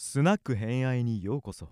[0.00, 1.70] スナック偏愛にようこそ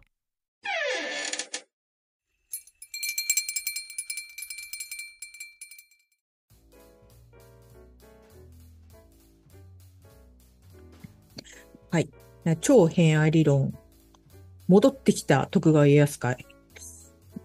[11.91, 12.11] はい。
[12.43, 13.73] な超偏愛理論。
[14.67, 16.47] 戻ってきた徳川家康会。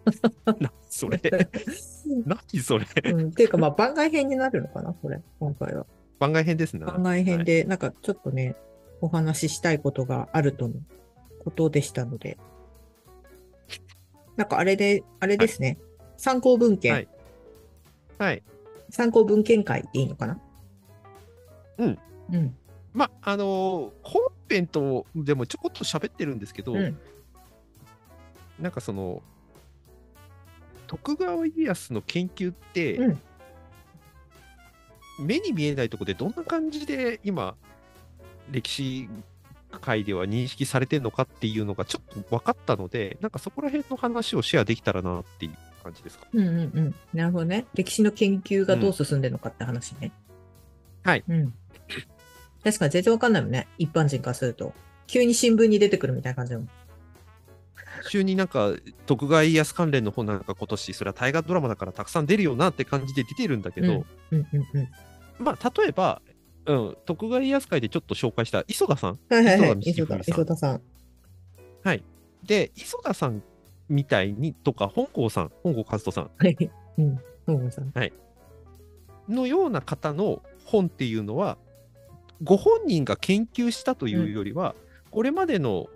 [0.60, 1.22] な、それ？
[2.26, 2.86] 何それ？
[3.12, 3.30] うん。
[3.30, 5.86] っていうか、まあ、番外編になるのかなこれ、今回は。
[6.18, 6.86] 番外編ですね。
[6.86, 8.56] 番外編で、なんかちょっとね、
[9.02, 10.76] お話ししたいことがあるとの
[11.40, 12.38] ことでしたので。
[14.38, 15.78] なんかあれで、あれですね。
[16.18, 17.08] 参考文献、はい
[18.18, 18.44] はい。
[18.90, 20.40] 参考文献会でいいのかな？
[21.80, 22.00] うん。
[22.32, 22.56] うん。
[22.94, 26.98] まあ、あのー本編とでもちょこっと喋ってるんですけど、うん。
[28.60, 29.22] なんかその、
[30.88, 33.22] 徳川家康の研究って、うん
[35.20, 37.56] 目に見えないところでどんな感じで今、
[38.50, 39.10] 歴史
[39.80, 46.28] 界では認識されてるのかっていうのがちょっと分かったので、なんかそこら辺の話をシェアできたらなっていう感じですか。
[46.34, 46.96] うんうんうん。
[47.14, 47.66] なるほどね。
[47.74, 50.12] 歴史の研究がどう進んでるのかって話ね。
[51.04, 51.24] はい。
[51.28, 51.54] うん。
[52.64, 53.68] 確かに全然わかんないもんね。
[53.78, 54.74] 一般人からすると。
[55.08, 56.70] 急に新聞に出てくるみたいな感じだもん。
[58.08, 58.74] 週になんか
[59.06, 64.90] 徳川家康関連の本なんか今年それは大河ドラマだからたくさん出るよなって感じで出てるんだけど、うんうんうん。
[65.40, 66.22] まあ例えば、
[66.66, 69.20] うん、徳川家康会でちょっと紹介した磯田さん？
[69.30, 69.80] はいはいはい。
[69.80, 70.82] 磯田さん。
[72.44, 73.44] で磯田さん
[73.90, 76.58] みたいにとか本郷さん本郷和人さんはい。
[76.98, 77.20] うん。
[77.46, 77.94] 本郷さん。
[79.30, 81.58] のような方の本っていうのは
[82.44, 84.74] ご本人が研究したというよりは、
[85.12, 85.88] これまでの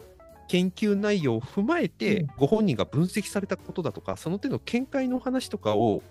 [0.48, 6.04] 研究内容を踏まえて、うんご本人が分析されたことだとかその手の見解の話とかを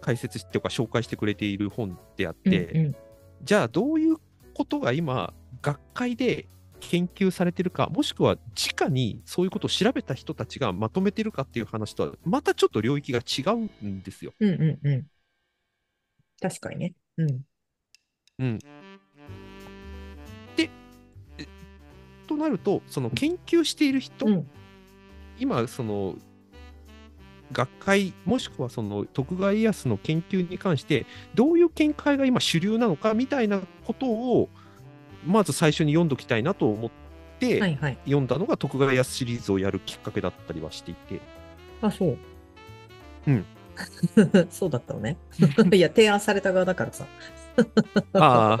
[0.00, 2.96] 解説してとか紹介してくれている本であって、うんうん
[3.42, 4.16] じゃあどういう
[4.54, 6.48] ことが今学会で
[6.80, 14.32] 研究されてるかもしくは直にそういうことを調べた人たちがまとめてるかっていう話とはまたちょっと領域が違うんですよ。
[14.38, 15.06] うんうんうん。
[16.40, 16.94] 確かにね。
[17.16, 17.40] うん。
[18.38, 18.58] うん、
[20.56, 20.68] で
[21.38, 21.46] え
[22.26, 24.50] となるとその研究している人、うん
[25.38, 26.16] 今その
[27.52, 34.48] 学会もしくはその徳川家康の研究に関してどういう見解が今主流なのかみたいなことを
[35.24, 36.96] まず最初に読んどきたいなと思って。
[37.38, 41.20] 読んだのが徳川家康シリーズをやるきっかけだったりはしていて
[41.82, 42.18] あ、そう。
[43.26, 43.44] うん。
[44.48, 45.18] そうだったのね。
[45.70, 47.04] いや、提案された側だからさ。
[48.14, 48.58] あ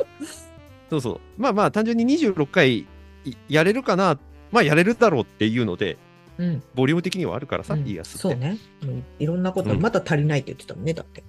[0.90, 2.86] そうそうまあまあ単純に26回い
[3.48, 4.18] やれるかな
[4.52, 5.98] まあやれるだろうっていうので
[6.38, 6.62] うん。
[6.74, 7.86] ボリューム的にはあるからさ、うん。
[7.86, 8.18] 家康って。
[8.18, 8.58] そうね。
[8.82, 9.04] うん。
[9.18, 9.80] いろんなこと、うん。
[9.80, 11.22] まだ足りないって言ってたもんね、だって。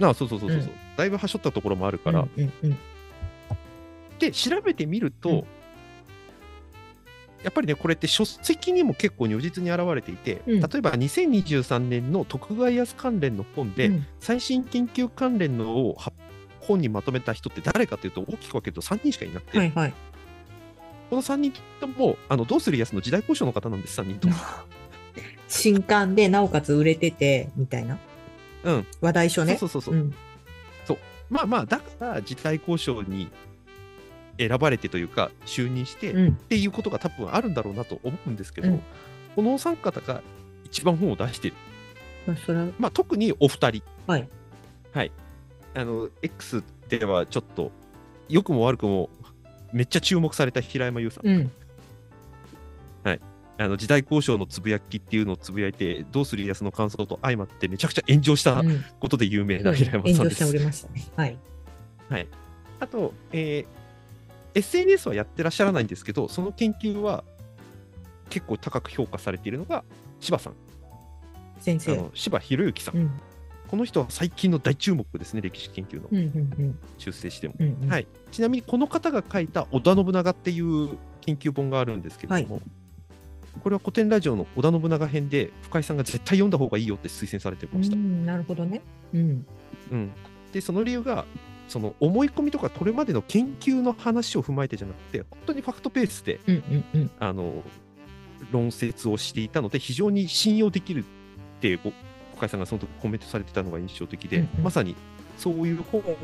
[0.00, 0.78] ああそうそうそうそうそう、うん。
[0.96, 2.78] だいぶはしょったところもあるから、うんうんうん。
[4.18, 5.36] で調べてみると、うん。
[7.42, 10.60] やっぱりねこれって書籍にも結構如実に現れていて、うん。
[10.60, 14.06] 例えば2023年の徳川家康関連の本で、うん。
[14.20, 16.12] 最新研究関連のをは
[16.60, 19.94] 本にまとめた人って誰かというと大きく分けると3人しかいなくて、はいはい。
[21.10, 24.34] この3人ともあのどうする家康の時代交渉の方なんです3人とも。
[25.48, 27.98] 新刊で、なおかつ売れてて、みたいな。
[28.64, 29.56] うん、話題書ね。
[29.56, 30.14] そうそうそうそう、うん。
[31.30, 33.30] まあまあだから時代交渉に
[34.38, 36.28] 選ばれてというか就任して、うん。
[36.30, 38.82] っていうことが多分あるんだろうなと思うんですけど、うん
[39.36, 40.22] このお三方が
[40.64, 41.56] 一番本を出している、
[42.26, 44.30] まあ、それは、まあ、特にお二人、はい。
[45.76, 47.70] あの X ではちょっと
[48.30, 49.10] 良くも悪くも
[49.72, 51.50] めっちゃ注目された平山優さん、うん。
[53.58, 60.18] あの時代交渉のつぶやきっていうのをつぶやいて、どうする家康の感想と相まってめちゃくちゃ炎上したうんことで有名な平山さんです。
[60.18, 61.04] 炎上しておりましたね。
[61.16, 61.38] はい。
[62.10, 62.28] はい、
[62.80, 63.66] あと、えー
[64.56, 67.24] SNS はやってらっしゃらないんですけど、その研究は
[68.30, 69.84] 結構高く評価されているのが
[70.18, 70.54] 柴さん。
[70.54, 70.56] あ
[71.60, 71.94] 先生。
[71.94, 73.10] の柴博之さん、うん。
[73.68, 76.22] この人は最近の大注目ですね、歴史研究のうんう
[76.62, 77.54] ん修正しても。
[77.58, 77.76] うん。
[77.82, 77.88] うん。
[77.88, 82.62] はいい、ちなみにこの方が書いた織田信長っていう研究本があるんですけれども、
[83.62, 87.96] これは古典ラジオの織田信長編で深井さんが絶対読んだ方がいいよって推薦されてました。
[87.96, 88.82] うん、なるほどね。
[89.12, 89.46] うん。
[89.90, 90.12] うん
[90.52, 91.26] でその理由が
[91.68, 97.10] その思い込みとかこれまでの研究の話を踏まえてじゃなくて本当にファクトベースでうんうんうん。
[97.18, 97.62] あの
[98.52, 101.04] 論説をしていたので非常に信用できるっ
[101.60, 101.94] てご深
[102.44, 104.94] 井さんがその時コメントされてたのが印象的で、うんうんまさに
[105.38, 106.16] そういう本を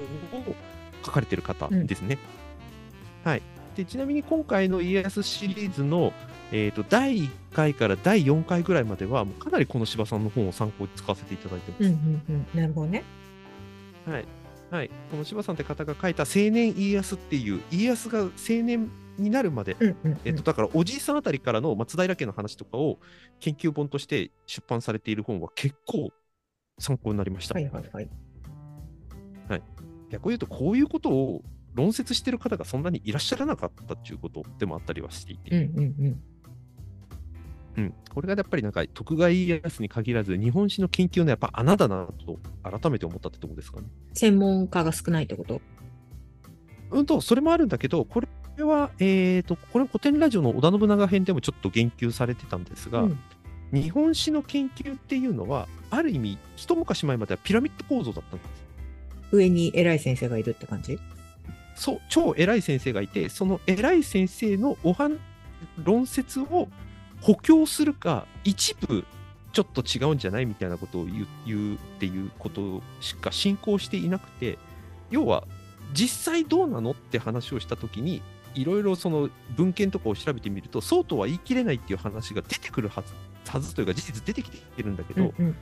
[1.04, 2.18] 書かれてる方ですね。
[3.24, 3.42] はい、
[3.76, 6.12] でちなみに今回の家康シリーズの、
[6.50, 11.84] えー、と第1回から第4回ぐらいまではもうかなりこの柴さんの本を参考に使わせていただいてます。
[11.84, 12.22] うんうん
[12.54, 12.60] うん。
[12.60, 13.04] なるほどね。
[14.06, 14.24] はい
[14.72, 18.30] はい、この柴さんって方が書いた「青年家康」っていう家康が青
[18.64, 18.90] 年
[19.22, 19.76] になるまで、
[20.24, 22.98] えっと、だからおじいさんあたりからの松平家の話とかを
[23.40, 26.10] 研究本として出版されている本は結構
[26.78, 27.54] 参考になりました。
[27.54, 27.90] はいはい
[29.48, 29.62] はい。
[30.10, 31.42] 逆を言うと、こういうことを
[31.74, 36.22] 論説してる方がそんなにいらっしゃらなかったっていうことでもあったりはしていて、うんうんうん。
[37.74, 43.86] うんこれがやっぱりなんか徳川家康に限らず、日本史の研究のやっぱ穴だなと改めて思ったってとこですかね。
[44.12, 45.62] 専門家が少ないってこと？
[46.90, 48.28] うんと、それもあるんだけど、これ
[48.58, 53.18] は、えーと、これは古典ラジオの織田信長編でもちょっと言及されてたんですが、うん
[53.72, 58.48] 日本史の研究っていうのは、ある意味、一昔前まではピラミッド構造だったんです。
[59.30, 60.98] 上に偉い先生がいるって感じ？
[61.74, 65.18] そう、超偉い先生がいて、その偉い先生のおはん
[65.82, 66.68] 論説を
[67.22, 69.06] 補強するか、一部
[69.54, 74.58] ちょっと違うんじゃないみたいなことを言う言うっていうことしか進行していなくて、
[75.10, 75.44] 要は、
[75.94, 78.20] 実際どうなのって話をしたときに、
[78.54, 83.12] いろいろその文献とかを調べてみると、そうとは言い切れないっていう話が出てくるはず
[83.50, 85.56] はずというか、事実出てきてるんだけど、うんうん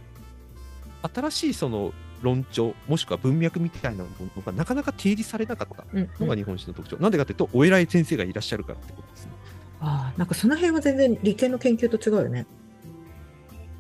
[1.03, 6.99] 新しいその論調、もしくは文脈みたいなものがなかなか定理されなかったうんうんのが日本史の特徴。
[6.99, 9.33] なんでかというと、お偉い先生がいらっしゃるからってことですね。
[9.81, 12.47] ああ、なんかその辺は全然理系の研究と違うよね。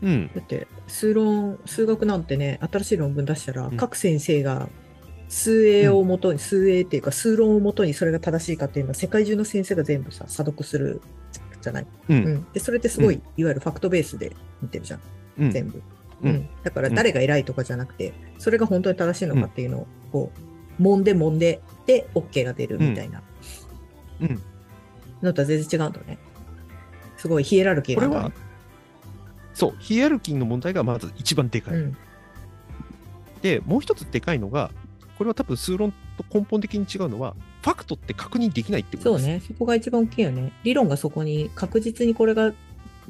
[0.01, 0.31] うん。
[0.35, 4.71] だって、数論、数学なんてね、新しい論文出したら、うん各先生が
[5.31, 11.00] 数 A をもとに、数 A っていうか、数論をもとにそれが正しいかっていうのは、世界中の先生が全部さ、査読する
[11.62, 11.87] じゃない？
[12.09, 12.12] う。
[12.12, 12.47] うんん。
[12.53, 15.00] で、それってすごい、ういわゆるファクトベースで見てるじゃん、
[15.38, 15.50] うん。
[15.53, 15.79] 全部。
[15.79, 15.82] う
[16.25, 16.49] うんん。
[16.65, 20.32] だから、誰が偉いとかじゃなくて、それが本当に正しいのかっていうのを、こ
[20.79, 23.23] う、揉んで揉んで、で、OK が出るみたいな
[24.21, 24.43] うん。
[25.23, 26.19] のとは全然違うんだね。
[27.17, 28.41] すごいヒエラルキーこれはがあるね。、
[29.55, 31.75] そう、ヒエラルキーの問題がまず一番でかい。
[31.75, 31.97] うん。
[33.43, 34.71] で、もう一つでかいのが、
[35.20, 39.22] これは多分数論と根本的に違うのは、ファクトって確認できないってことです。
[39.22, 39.43] そうね。
[39.46, 40.50] そこが一番大きいよね。
[40.64, 42.55] 理論がそこに確実にこれが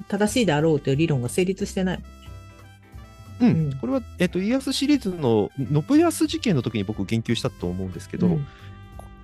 [0.09, 2.03] 正しいであろうという理論が成立してない。
[3.43, 3.49] うん。
[3.49, 5.53] うんこれは、えっと、家康シリーズの
[5.89, 8.47] 信康事件の時に僕言及したと思うんですけど、うん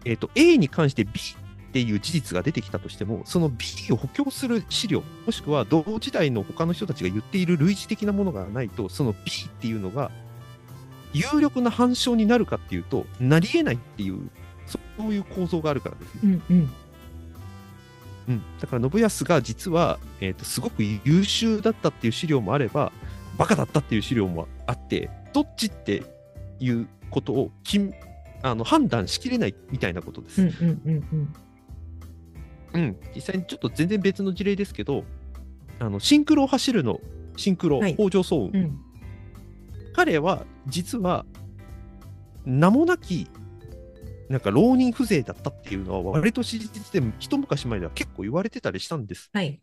[0.04, 3.56] えっと、A に関して B っていう事実が出てきたとしても、その B
[3.90, 9.18] を補強する資料、もしくは同時代の他の人たちが言っている類似的なものがないと、その B
[9.48, 10.12] っていうのが
[11.16, 14.30] 有力な反証になるかっていうと、なり得ないっていう、
[14.66, 16.20] そういう構造があるからですね。
[16.22, 16.70] うんうん。
[18.28, 22.92] うん、だから信康が実は、えー、とすごく優秀だったっていう資料もあれば、
[23.38, 26.02] バカだったっていう資料もあって、どっちって
[26.58, 27.92] いうことをきん
[28.42, 30.42] あの判断しきれないみたいなことです。
[30.42, 31.34] うんうんうんうん。
[32.74, 35.04] うん、実際にちょっと全然別の事例ですけど、
[35.78, 37.00] あのシンクロを走るの
[37.36, 38.80] シンクロ、はい北条早雲、うん
[39.96, 41.24] 彼は実は
[42.44, 43.30] 名もなき
[44.28, 49.30] なんか浪人風情だったっていうのは割と史実で一昔前では結構言われてたりしたんです。
[49.32, 49.58] はい。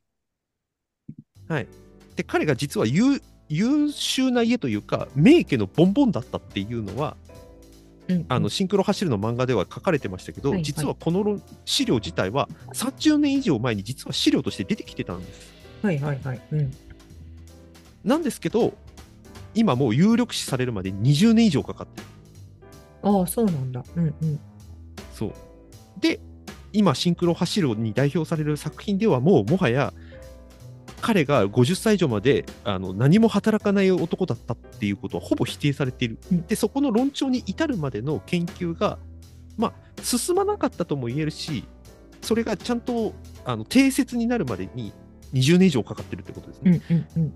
[1.48, 1.68] はい、
[2.16, 7.16] で彼が実は優優秀な家というか名家のボンボンだったっていうのは
[8.08, 15.54] うんあのシンクロ走るの漫画では書かれてましたけど、はいはい実はこの論資料自体は30年以上前に実は資料として出てきてたんです。
[15.84, 16.42] はいはいはい。
[16.54, 16.72] うん。
[18.04, 18.74] なんですけど
[19.56, 22.08] 今もう有力視されるまで20年以上かかってる。
[23.04, 23.84] ああ、そうなんだ。
[23.96, 24.40] うんうん。
[25.14, 25.34] そう
[26.00, 26.20] で
[26.74, 29.94] 今シンクロ走るに代表される作品ではもうもはや
[31.02, 36.18] 彼が50歳以上まであの何も働かない男だったっていうことはほぼ否定されている。
[36.32, 38.98] うんでそこの論調に至るまでの研究が
[39.58, 41.66] まあ進まなかったとも言えるし
[42.22, 43.14] それがちゃんと
[43.46, 44.94] あの定説になるまでに
[45.34, 46.82] 20年以上かかってるってことですね。
[46.90, 47.34] うんうんうん。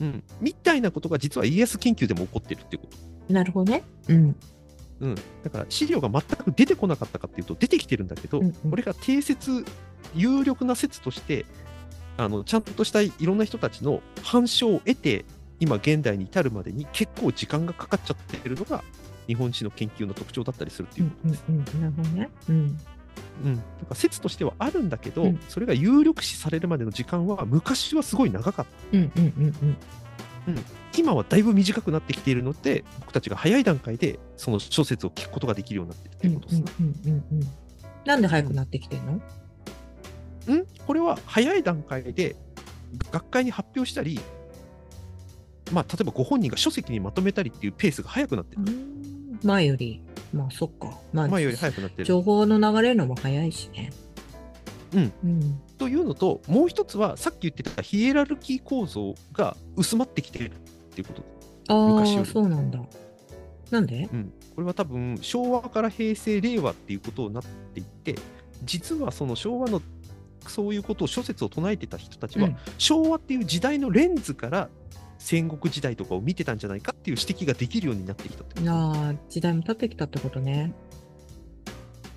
[0.00, 2.88] うんみたいなことが実は家康研究でも起こってるっていうこ
[3.28, 3.32] と。
[3.32, 3.82] なるほどね。
[4.08, 4.36] うん。
[5.00, 9.64] うん、だから資料が全く出てこなかったかっていうと出てきてるんだけど、うんうんこれが定説
[10.14, 11.46] 有力な説として
[12.16, 15.24] あのちゃんとしたいろんな人たちの反証を得て
[15.58, 18.84] 今現代に至るまでに結構時間がかかっちゃってるのが
[19.26, 21.44] 日本史の研究の特徴だったりするってういうんことです。
[21.48, 21.80] うんうん。
[21.80, 22.30] なるほどね。
[22.48, 22.78] うん。
[23.44, 28.96] うん、だから説としてはあるんだけど、うんそれが有力視されるまでの時間は昔はすごい長かった。
[28.96, 29.76] うんうんうん
[30.48, 30.64] うん。
[30.96, 36.72] 今はだいぶ短くなってきているので僕たちが早い段階でその諸説を聞くことができるようになってるってことですね。
[36.80, 37.40] うんうんうん。
[38.04, 39.12] なんで早くなってきてんの？
[39.12, 39.22] ん？
[40.86, 42.36] これは早い段階で
[43.10, 44.20] 学会に発表したり、
[45.72, 48.62] まあ、例えばご本人が書籍にまとめたりっていうペースが早くなってる。
[49.42, 50.02] 前より、
[50.32, 50.98] まあそっか。
[51.12, 52.04] まあ、前より早くなってる。
[52.04, 53.92] 情報の流れるのも早いしね。
[54.94, 55.12] うん。
[55.24, 55.60] うん。
[55.78, 60.54] というのと、もう一つはさっき言ってたヒエラルキー構造が薄まってきているっ
[60.94, 61.22] ていうこと。
[61.68, 62.80] ああ、そうなんだ。
[63.70, 64.08] なんで？
[64.12, 68.16] うん、これは多分昭和から平成、令和っていうことになっていって、
[68.64, 69.80] 実はその昭和の
[70.46, 74.68] そういうことを諸説を唱えてた人たちは、うん昭和っていう時代のレンズから
[75.22, 80.74] 戦国時代とかを見てたんじゃないかっていう指摘ができるようになってきたってああ、時代も経ってきたってことね。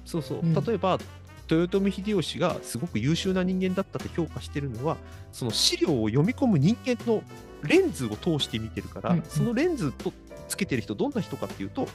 [0.05, 1.00] そうそう、うん例えば
[1.47, 4.97] 豊臣秀吉がすごく優秀な人間だったって評価してるのは
[5.31, 7.21] その資料を読み込む人間の
[7.62, 10.12] レンズを通して見てるから、うんうんそのレンズと
[10.47, 11.89] つけてる人どんな人かっていうとやっ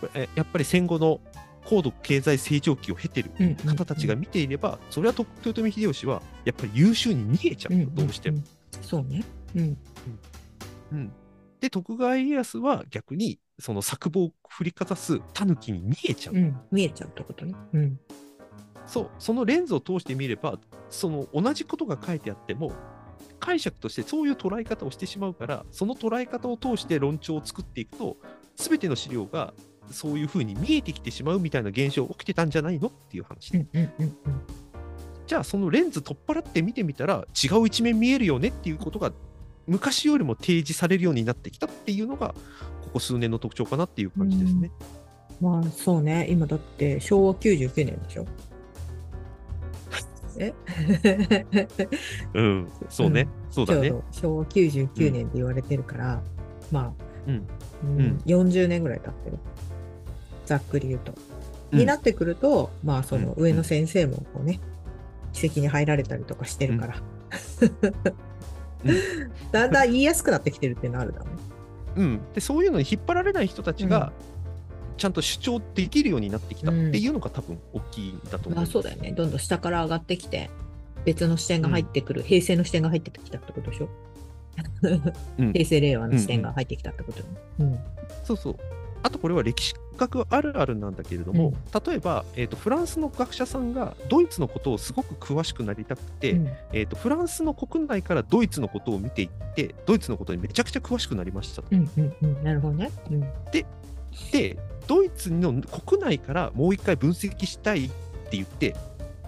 [0.00, 1.20] ぱりえやっぱり戦後の
[1.66, 8.38] 高度経済成長期を経てるうんうん方たちが見ていれば、それはと豊臣秀吉はやっぱり優秀に見えちゃうよ、どうしても。
[8.38, 8.44] んん
[8.82, 9.22] そうね。
[9.54, 9.62] うん。
[9.62, 9.78] うん
[11.60, 16.34] で徳川家康は逆にその作望を振りかざす狸に見えちゃう。
[16.34, 16.60] うん。
[16.70, 17.54] 見えちゃうってことね。
[17.72, 18.00] うん。
[18.86, 20.58] そう、そのレンズを通して見れば、
[20.90, 22.72] その同じことが書いてあっても、
[23.40, 28.16] 解釈としてそういう捉え方をしてしまうから、その捉え方を通して論調を作っていくと、
[28.56, 29.54] すべての資料が
[29.90, 32.88] そういうふうに見えてきてしまうみたいな現象起きてたんじゃないの？
[32.88, 34.16] っていう話で、うんうんうんうん。
[35.26, 38.48] じゃあそのレンズ取っ払って見てみたら、違う一面見えるよね？
[38.48, 39.12] っていうことが、
[39.66, 42.34] 昔よりも提示されるようになってきたっていうのが、
[42.82, 44.70] ここ数年の特徴かなっていう感じですね。
[45.40, 46.26] まあそうね。
[46.30, 48.26] 今だって昭和99年でしょ？
[50.38, 50.52] え？
[52.34, 53.90] うん、そうね、そうだね。
[53.90, 56.22] ちょうど昭和99年って言われてるから、
[56.72, 57.46] まあ、うん
[57.84, 59.38] うんうん40年ぐらい経ってる。
[60.46, 61.12] ざっくり言うと。
[61.12, 64.60] うんになってくると、まあそのうん上の先生もこうね、
[65.32, 67.02] 奇跡に入られたりとかしてるから。
[68.84, 68.94] う ん
[69.52, 71.42] だんだん言いやすくなってきてるっていうのはあるだろうね。
[71.96, 74.12] うん、でそういうのに引っ張られない人たちが、
[74.96, 78.70] ちゃんと主張できるようになってきたっていうのが多分大きいんだと思いまます。
[78.70, 79.12] あそうだよね。
[79.12, 80.50] どんどん下から上がってきて、
[81.04, 83.88] 別の視点が入ってくる、平成の視点が入ってきたってことでしょ？
[85.38, 87.30] うん 平成令和の視点が入ってきたってことよね。
[87.60, 87.78] うん
[88.24, 88.56] そうそう。
[89.04, 91.52] あとこれは歴史学あるあるなんだけれども、
[91.86, 101.68] 例えば、えーと、フランスの学者さんがドイツのことをすごく詳しくなりたくて、うんえーと、フランスの国内からドイツのことを見ていって、ドイツのことにめちゃくちゃ詳しくなりましたと。
[101.70, 102.42] うんうんうん。
[102.42, 102.90] なるほどね。
[103.10, 103.24] うん
[104.32, 104.56] で、
[104.86, 108.74] ドイツの国内からもう一回分析したいって言って、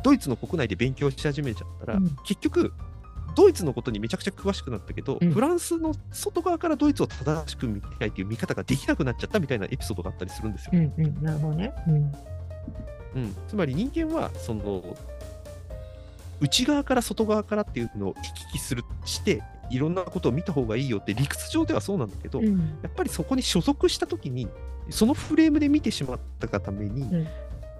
[0.02, 2.72] ドイツの国内で勉強し始めちゃったら、うん結局、
[3.36, 10.70] ドイツのことにめちゃくちゃ詳しくなったけど、うんフランスの外側からドイツを正しく見たいっていう見方ができなくなっちゃったみたいなエピソードがあったりするんですよ。
[10.72, 11.22] うんうん。
[11.22, 11.72] なるほどね。
[11.86, 14.96] うんうんつまり人間は、その、
[16.40, 24.48] 内側から外側からっていうのを行き来するして、いろんなことを見た方がいいよって理屈上ではそうなんだけど、うんやっぱりそこに所属したときに、
[24.90, 27.26] そのフレームで見てしまったがために、うん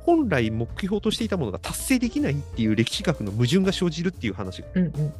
[0.07, 4.63] 本来目標としていたものが達成できないっていう歴史学の矛盾が生じるっていう話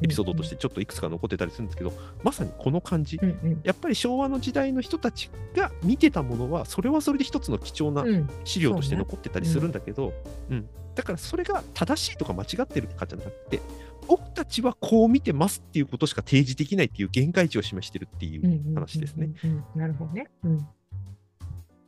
[0.01, 1.91] エピソードとしてちょっといくつか残ってたりするんですけど、
[2.23, 3.19] まさにこの感じ。
[3.21, 3.61] うんうん。
[3.65, 8.29] やっぱり昭和の時代の人たちが見てたものは、それはそれで一つの貴重なうん。
[8.45, 10.13] 資料として残ってたりするんだけど、
[10.49, 10.69] うん。
[10.95, 13.59] だからそれが正しいとか間違ってるとかじゃなくて、
[14.07, 19.31] 僕たちはこう見てますっていうことしか提示できないっていう限界値を示してるっていう話ですね。
[19.75, 20.29] なるほどね。
[20.45, 20.67] うん。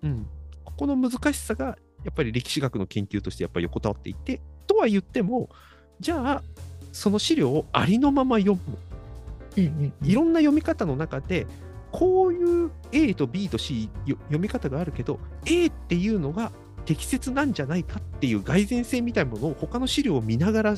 [0.01, 0.27] うん、
[0.65, 5.49] ここの難しさがやっぱり歴史学の研究としてやっぱり横たわっていてとは言っても
[5.99, 6.43] じゃあ
[6.91, 8.77] その資料をありのまま読む
[9.57, 11.45] うんうんうんいろんな読み方の中で
[11.91, 16.51] こういう A と B と C よ読み方があるけど A っていうのが
[16.85, 20.75] 適切なんじゃないかっていう蓋然性みたいなものを他の資料を見ながら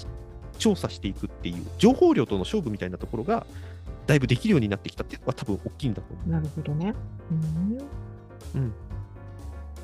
[0.58, 3.46] 調査していくっていう情報量との勝負みたいなところが
[4.08, 6.30] だいぶできるようになってきたっていうのが多分大きいんだと思う。
[6.30, 6.94] なるほどね。
[8.56, 8.74] うん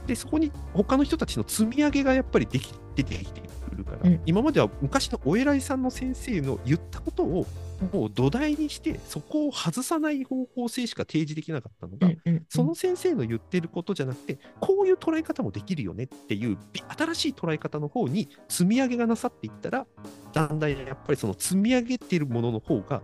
[0.07, 4.21] でそこに他の人たちの積み上げがやっぱりでき出てきてくるから、うん。
[4.25, 7.45] 今までは昔のお偉いさんの先生の言ったことを
[7.93, 19.85] もう土台にしてそこを外さない方向性しか提示できなかったのが、うんうんその先生の言ってることじゃなくてこういう捉え方もできるよねっていうび新しい捉え方の方に積み上げがなさっていったら
[20.31, 23.01] だんだんやっぱりその積み上げてるものの方が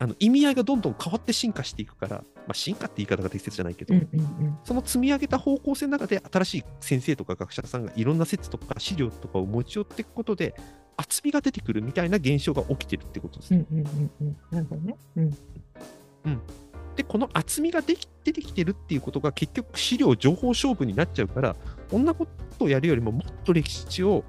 [0.00, 10.54] あの意味合いがどんどん変わって進化していくから、まあ、進化って言い方が適切じゃないけど、うんうんうんその積み上げた方向性の中で新しい先生とか学者さんがいろんな説とか資料とかを持ち寄っていくことで
[10.96, 13.66] 厚みが出てくるみたいな現象が起きてるってことですね。
[13.70, 14.96] うんうんうんうんなるほどね。
[15.16, 16.40] うん
[16.98, 21.56] で、この厚みができ出てきてるっていうことが結局資料情報勝負になっちゃうから、
[21.90, 22.26] こんなこ
[22.58, 24.24] とをやるよりももっと歴史を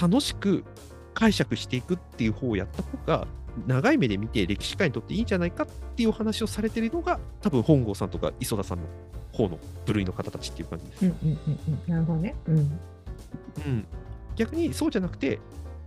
[0.00, 0.64] 楽しく
[1.12, 3.28] 解釈していくっていう方をやった方が
[3.66, 8.84] 長い目で見て歴史家にとっていいんじゃないかっていうお話をされてるのが多分本郷さんとか磯田さんの
[9.32, 11.06] 方の部類の方たちっていう感じです。
[11.06, 12.34] うんうんうんうんなるほどね。
[12.46, 13.86] うんうん、
[14.36, 15.38] 逆にそうじゃなくて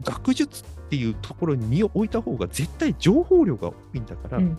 [0.04, 4.58] 学術っていうところに身を置いた方が絶対情報量が多いんだから、うん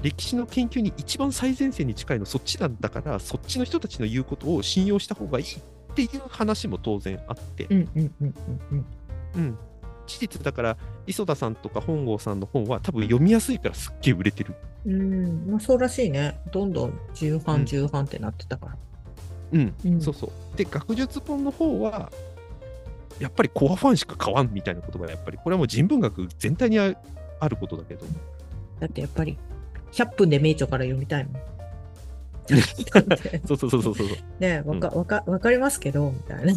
[0.00, 5.48] 歴史の研究に一番最前線に近いのそっちなんだからそっちの人たちの言うことを信用した方がいいっ
[5.96, 8.34] ていう話も当然あって、うんうんうんうん
[8.70, 8.86] うん
[9.34, 9.58] うん。
[10.08, 14.54] 事実だから、磯田さんとか本郷さんの本は多分読みやすいからすっげえ売れてる。
[14.86, 16.40] うん、まあそうらしいね。
[16.50, 18.76] どんどん重うん版重版ってなってたから。
[19.52, 20.56] うん、うんそうそう。
[20.56, 22.10] で、学術本の方は、
[23.20, 26.94] やっぱりコアファンしか買わんみたいなことがやっぱり、これはもう人文学全体にあ
[27.40, 28.06] あることだけど、
[28.80, 29.36] だってやっぱり、
[29.92, 31.34] 100分で名著から読みたいもん。
[33.46, 34.06] そうそうそうそうそう。
[34.38, 36.52] ねわか、わか、わかりますけど、みたいな。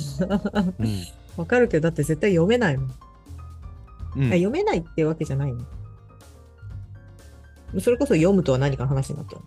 [0.79, 1.03] うん
[1.38, 2.93] わかるけど、だって絶対読めないもん。
[4.15, 5.65] うんあ読めないってわけじゃないの？
[7.80, 9.41] それこそ読むとは何かの話になっちゃう。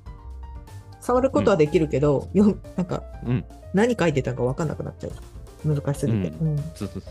[1.00, 3.44] 触ることはできるけど、読むなんか、うん
[3.74, 5.74] 何書いてたか分かんなくなっちゃう。
[5.74, 6.28] 難しすぎて。
[6.28, 7.02] うんそうそう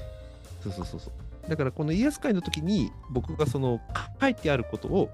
[0.63, 1.49] そうそうそう。
[1.49, 5.09] だからこの家康会の時に僕がそのか書いてあることを、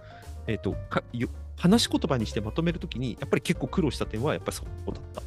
[0.48, 1.28] えー、とかよ
[1.58, 5.22] 話し言葉にしてまとめるときにやっぱり結構苦労した点はやっぱりそこだった。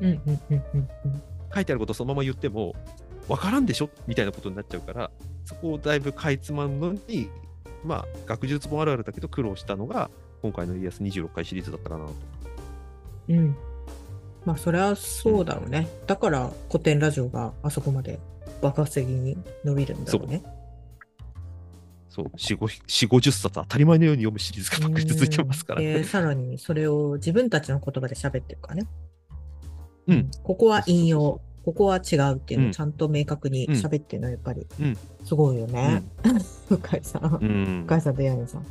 [0.00, 1.22] うんうんうんうんうん。
[1.52, 2.74] 書いてあることをそのまま言っても
[3.28, 3.90] 分からんでしょ？
[4.06, 5.10] みたいなことになっちゃうから
[5.44, 7.28] そこをだいぶかいつまむのに
[7.84, 10.10] まあ学術本あるあるだけど苦労したのが
[10.42, 12.12] 今回の家康26回シリーズだったかなと。
[13.28, 13.56] うん。
[14.44, 15.88] まあ、それはそうだろうね。
[16.06, 18.18] だから、古典ラジオがあそこまで
[18.60, 20.42] 爆発的に伸びるんだろうね。
[22.10, 26.04] そう4 5 50冊当たり前のように読むシリーズが確実続いてますからね。
[26.04, 28.86] さらにそれを自分たちの言葉で喋ってるからね。
[30.08, 30.30] うん。
[30.42, 36.02] ここは引用、ここは違うっていうのうんをちゃんと明確に喋ってるのはやっぱりうんすごいよね。
[36.68, 37.38] 深井さん。
[37.40, 38.66] うん深井さんと柳さん。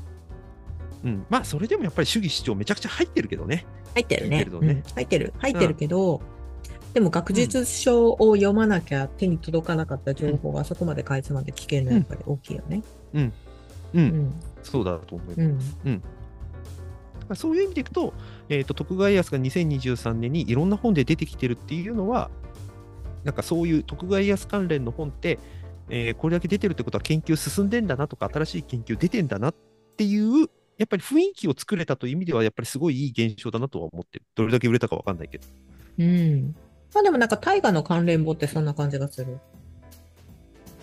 [1.04, 3.66] うん、まあそれでもやっぱり主義主張めちゃくちゃ入ってるけどね。
[3.94, 4.38] 入ってるね。
[4.38, 5.34] 入ってるのねうん入ってる。
[5.38, 6.22] 入ってるけど、
[6.94, 12.84] でも学術書を読まなきゃ手に届かなかった情報があそこまでかいつまで聞けるのはやっぱり大きいよね。
[13.14, 13.34] うん、
[13.96, 14.34] うん。
[14.62, 15.78] そうだと思います。
[15.86, 16.04] うん。
[17.36, 18.14] そういう意味でいくと、
[18.50, 22.30] えー、と徳川家康が2023年にいろんな本で出てきてるっていうのは、
[23.24, 25.40] なんかそういう徳川家康関連の本って、
[25.90, 29.56] えーこれだけ出てるってことは研究進んでんだなとか、新しい研究出てんだなっ
[29.98, 34.26] ていう、やっぱり雰囲気を作れたという意味では、やっぱりすごいいい現象だなとは思ってる。
[34.36, 35.48] どれだけ売れたかわかんないけど。
[36.00, 36.56] うん。
[36.94, 39.40] まあでもなんか大河の関連本ってそんな感じがする。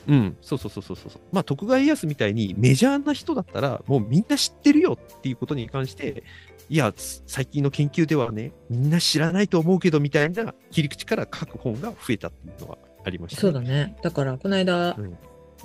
[0.08, 1.12] うん、そうそうそうそうそう。
[1.30, 6.24] まあ、徳川家康みたいにメジャーな人だったら、もうみんな知ってるよっていうことに関して、
[6.70, 13.96] いや、つ最近の研究ではね、みんな知らないと思うけどみたいな切り口から書く本が増えたっていうのはありました、そうだね。
[14.02, 15.18] だから、この間、うん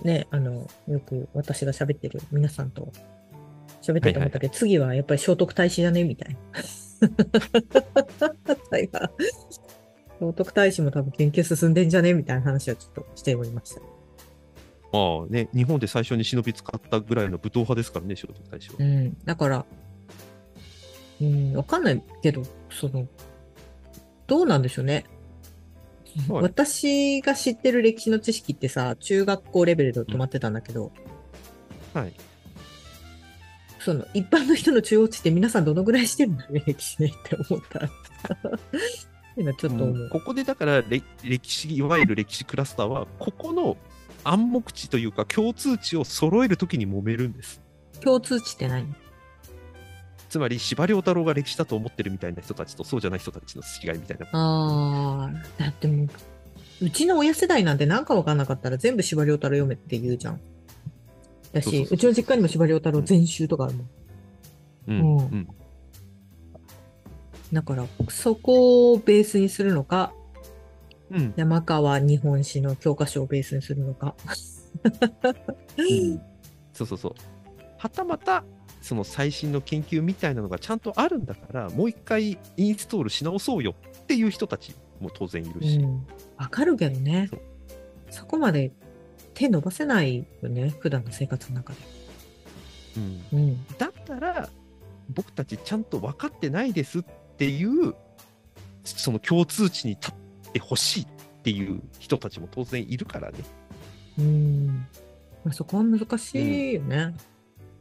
[0.04, 2.92] ね、あの、よく私が喋ってる皆さんと
[3.84, 6.40] 喋ってて思ったけど、次はやっぱり聖徳太子じゃねみたいな。
[8.72, 8.88] 聖
[10.20, 13.82] 徳太子も多分研究進んでんじゃねみたいな話をちょっとしておりました。
[14.92, 18.76] まあね、日本で最初に忍び使ったぐらいの武闘派ですからね、聖徳太子は。
[18.80, 19.18] うん。
[19.24, 19.66] だから、
[21.22, 23.08] うん、わかんないけど、その、
[24.28, 24.94] どうなんでしょうね。
[24.94, 25.06] はい
[26.30, 30.94] 私が知ってる歴史の知識ってさ、中学校レベルで止まってたんだけど、
[31.94, 32.14] はい。
[33.80, 37.90] その一般の人の中央値って皆さんどのぐらいしてるんだね、歴史ねって思ったら。
[39.38, 40.10] 今ちょっと思う。
[40.10, 43.78] ここでだかられ歴史、いわゆる歴史クラスターは、ここの
[44.24, 47.62] 暗黙値というか共通値を揃えるときに揉めるんです。
[48.02, 48.96] 共通値って何？
[50.30, 54.28] つまり司馬遼太郎が歴史だと思ってるみたいな人たちとそうじゃない人たちの違いみたいな。
[54.32, 56.08] ああ、だってもう、
[56.82, 60.42] うちの親世代なんて何か分かんなかったら全部司馬遼太郎読めって言うじゃん。
[61.54, 63.88] だし、そうちの実家にも司馬遼太郎全集とかあるもん。
[64.88, 65.48] うんうんうん
[67.54, 70.14] だから、そこをベースにするのか、
[71.12, 74.16] うん山川日本史の教科書をベースにするのか。
[76.74, 77.14] そうそうそう。
[77.78, 78.44] はたまた、
[78.86, 85.78] その最新の研究みたいなのがちゃんとあるんだから、もう一回インストールし直そうよっていう人たちも当然いるし。
[85.78, 86.08] うん。
[86.38, 87.32] わかるけどね
[88.12, 88.72] そこまで
[89.34, 91.80] 手伸ばせないよね、普段の生活の中で。
[92.98, 93.66] うんうん。
[93.80, 94.50] だったら、
[95.10, 97.04] 僕たちちゃんと分かってないですっ
[97.38, 97.96] ていう、
[98.84, 101.08] その共通値に立ってほしいっ
[101.42, 103.40] ていう人たちも当然いるからね。
[104.20, 104.68] うん。
[105.44, 107.16] まあ、そこは難しいよね。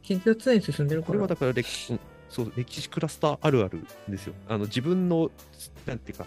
[0.07, 1.03] 研究は常に進んでる。
[1.03, 4.33] これはだから歴史、うんそう歴史クラスターあるあるですよ。
[4.49, 5.31] あの自分の、
[5.85, 6.25] なんていうか、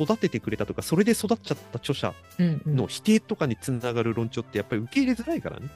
[0.00, 2.14] 育ててくれたとか、それで育っちゃった著者
[2.64, 5.68] の否定とかにつながる論調ってやっぱり受け入れづらいからね。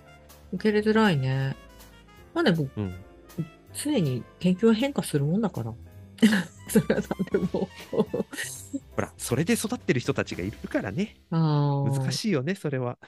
[0.53, 1.57] 受け入れづらいね。
[2.33, 2.95] まあでも、うん。
[3.75, 5.75] 常に研究は変化するもんだから。
[6.69, 7.69] それは何でも。
[7.91, 8.27] ほ
[8.97, 11.17] ら、それで育ってる人たちがいるからね。
[11.31, 12.99] 難しいよね、それは。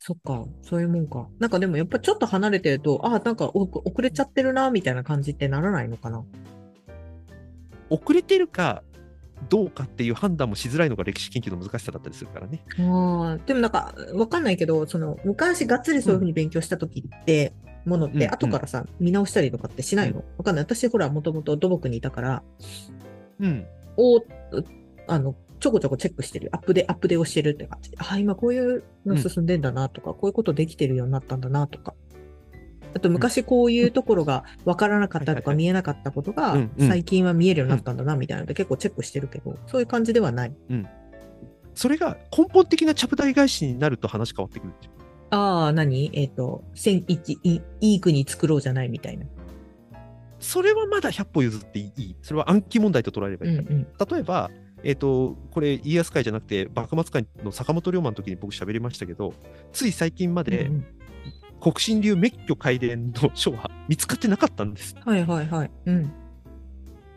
[0.00, 1.28] そっか、そういうもんか。
[1.38, 6.24] なんかでもやっぱちょっと離れてると、ああ、なんかお遅れちゃってるな、みたいな感じってならないのかな？
[7.90, 8.82] 遅れてるか、
[9.48, 12.62] どうかっていう判断もしづらいのが歴史研究の難しさだったりするからね。
[12.78, 17.52] ああ、でもなんか、わかんないけど、その、昔がっつりそういうふうに勉強した時って、
[17.84, 20.22] ものって、うん後からさ、見直したりとかってしないの？
[20.36, 20.64] わかんない。
[20.64, 22.42] 私、ほら、もともと土木にいたから、
[23.40, 23.66] うん。
[23.96, 24.22] を、
[25.06, 26.50] あの、ちょこちょこチェックしてる。
[26.52, 27.98] アップデ、アップデをしてるって感じで。
[28.00, 31.94] あ、今こういうの進んでんだなとか、こういうことできてるようになったんだなとか。
[32.94, 40.52] あと、昔こういうところが分からなかったとか見えなかったことがうん、うん最近は見えるようになったんだな、みたいなので結構チェックしてるけど、そういう感じではない。
[41.74, 44.72] それが根本的なちゃぶ台返しになると話変わってくる。
[45.30, 46.10] ああ、何？
[46.14, 49.26] えっ、と、千一いいい国作ろうじゃないみたいな。
[50.40, 52.16] それはまだ100歩譲っていい。
[52.22, 53.58] それは暗記問題と捉えればいい。
[53.58, 53.86] うんうん。
[54.10, 54.50] 例えば、
[54.84, 59.34] えっ、と、これ、家康会じゃなくて、幕末会の坂本龍馬の時に僕喋りましたけど、
[59.72, 60.70] つい最近まで、
[61.60, 64.94] 国神流滅居改伝の書は見つかってなかったんです。
[65.04, 65.70] はいはいはい。
[65.86, 66.12] うん。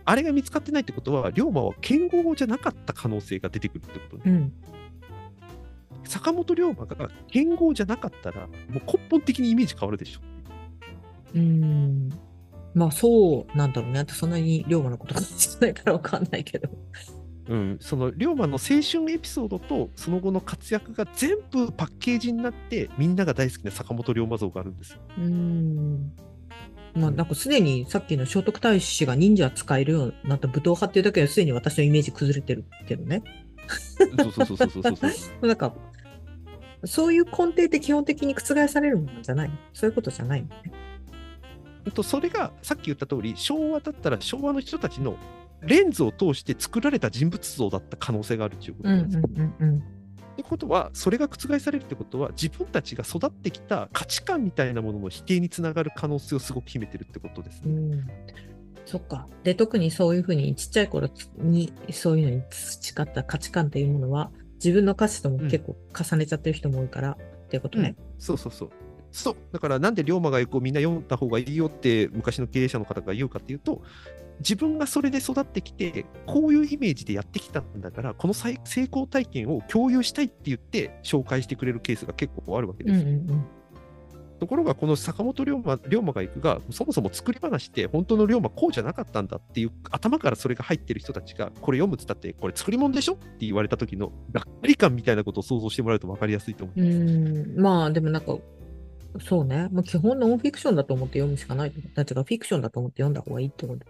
[0.06, 4.24] あれが見つかってないってことは、龍馬は剣豪じゃなかった可能性が出てくるってことね。
[4.26, 4.54] うん。
[6.04, 10.22] 坂本龍馬が剣豪じゃなかったら、もう根本的にイメージ変わるでしょ。
[11.36, 12.10] うーん。
[12.74, 14.06] まあそうなんだろうね。
[14.10, 16.70] そんなに龍馬のこと知らないからわかんないけど。
[17.48, 25.00] うん、その龍馬の青春エピソードとその後の活躍が全部パッケージになってみんなが大好きな坂本龍馬像があるんですよ。
[25.18, 26.14] うーん。
[26.94, 33.24] まあなんかすでにさっきの聖徳太子が忍者使えるようになった武闘派っていうだけですでに私のイメージ崩れてるけどね。
[34.20, 35.08] そうそうそうそうそうそ
[35.42, 35.48] う。
[35.48, 35.74] なんか、
[36.84, 40.72] そういう根底って基本的に覆されるものじゃないのそういうことじゃないのね。
[41.94, 45.18] とそれがさっき言った通り昭和だったら昭和の人たちの
[45.62, 49.24] レンズを通して作られた人物像だった可能性があるということなんですよ。
[49.36, 49.78] うんうん。
[49.78, 57.74] ってことはそれが覆されるってことは自分たちが育ってきた価値観みたいなものの否定につながる可能性をすごく秘めてるってことですね。
[57.74, 58.08] うん。
[58.86, 59.28] そっか。
[59.44, 67.96] で、特にそういうふうにちっちゃい頃にそういうのに培った価値観っていうものは自分の価値とも結構重ねちゃってる人も多いから、っていうことね。
[68.18, 68.70] そうそうそう。
[69.12, 69.36] そう。
[69.52, 73.82] だからなんで龍馬がこうみんな読んだ方がいいよって昔の経営者の方が言うかっていうと、
[74.42, 83.02] 自分がそれで育ってきて、こういうイメージでやってきたんだから、この成功体験を共有したいって言って紹介してくれるケースが結構あるわけです。
[83.02, 83.46] うんうん
[84.42, 93.14] ところが、この坂本龍馬龍馬が行くが、そもそも作り話って本当の龍馬こうじゃなかったんだっていう頭からそれが入ってる人たちが、これ読むっつったって、これ作り物でしょ？
[93.14, 96.82] って言われた時のがっかり感みたいなことを想像してもらうと分かりやすいと思う。
[96.82, 97.08] うん。
[97.08, 97.62] うん。
[97.62, 98.36] まあでもなんか、
[99.20, 99.68] そうね。
[99.72, 101.74] まあ、基本ノンフィクションだと思って読むしかない。
[101.94, 103.86] だってかフィクションだと思って読んだ方がいいってこと。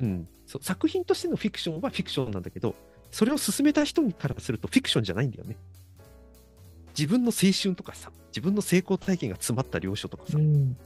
[0.00, 2.74] うん、そう作品としてのフィクションはフィクションなんだけど、
[3.10, 5.56] それを進めた人からするとフィクションじゃないんだよね。
[6.98, 10.76] 自分の青春とかさ、自分の成功体験が詰まった領書とかさ、うん。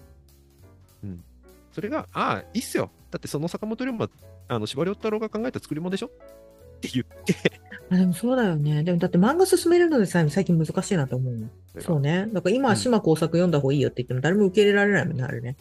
[1.73, 2.90] それが、ああ、いいっすよ。
[3.11, 4.09] だってその坂本龍馬、
[4.49, 6.07] あの司馬遼太郎が考えた作り物でしょ？
[6.07, 6.11] っ
[6.81, 7.35] て言って、
[7.90, 8.83] あ、でもそうだよね。
[8.85, 11.49] でもだって漫画進めるのでさえ最近難しいなと思うの。
[11.81, 12.29] そうね。
[12.33, 15.57] だから今は島工作読んだ方がいいよって言っても誰も受け入れられないもんね、あれね。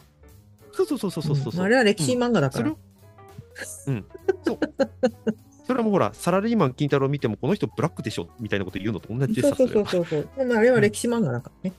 [0.72, 2.64] そうそうそうそうそうそう、うんあれは歴史漫画だから。
[2.64, 2.78] それを、
[3.86, 4.04] うん、
[4.44, 4.58] そう。
[5.66, 10.46] それはもうほら、サラリーマン金太郎見ても、この人ブラックでしょみたいなこと言うのと同じでさ、そうそうそうそうそう。
[10.46, 11.76] でもあれは歴史漫画だからね。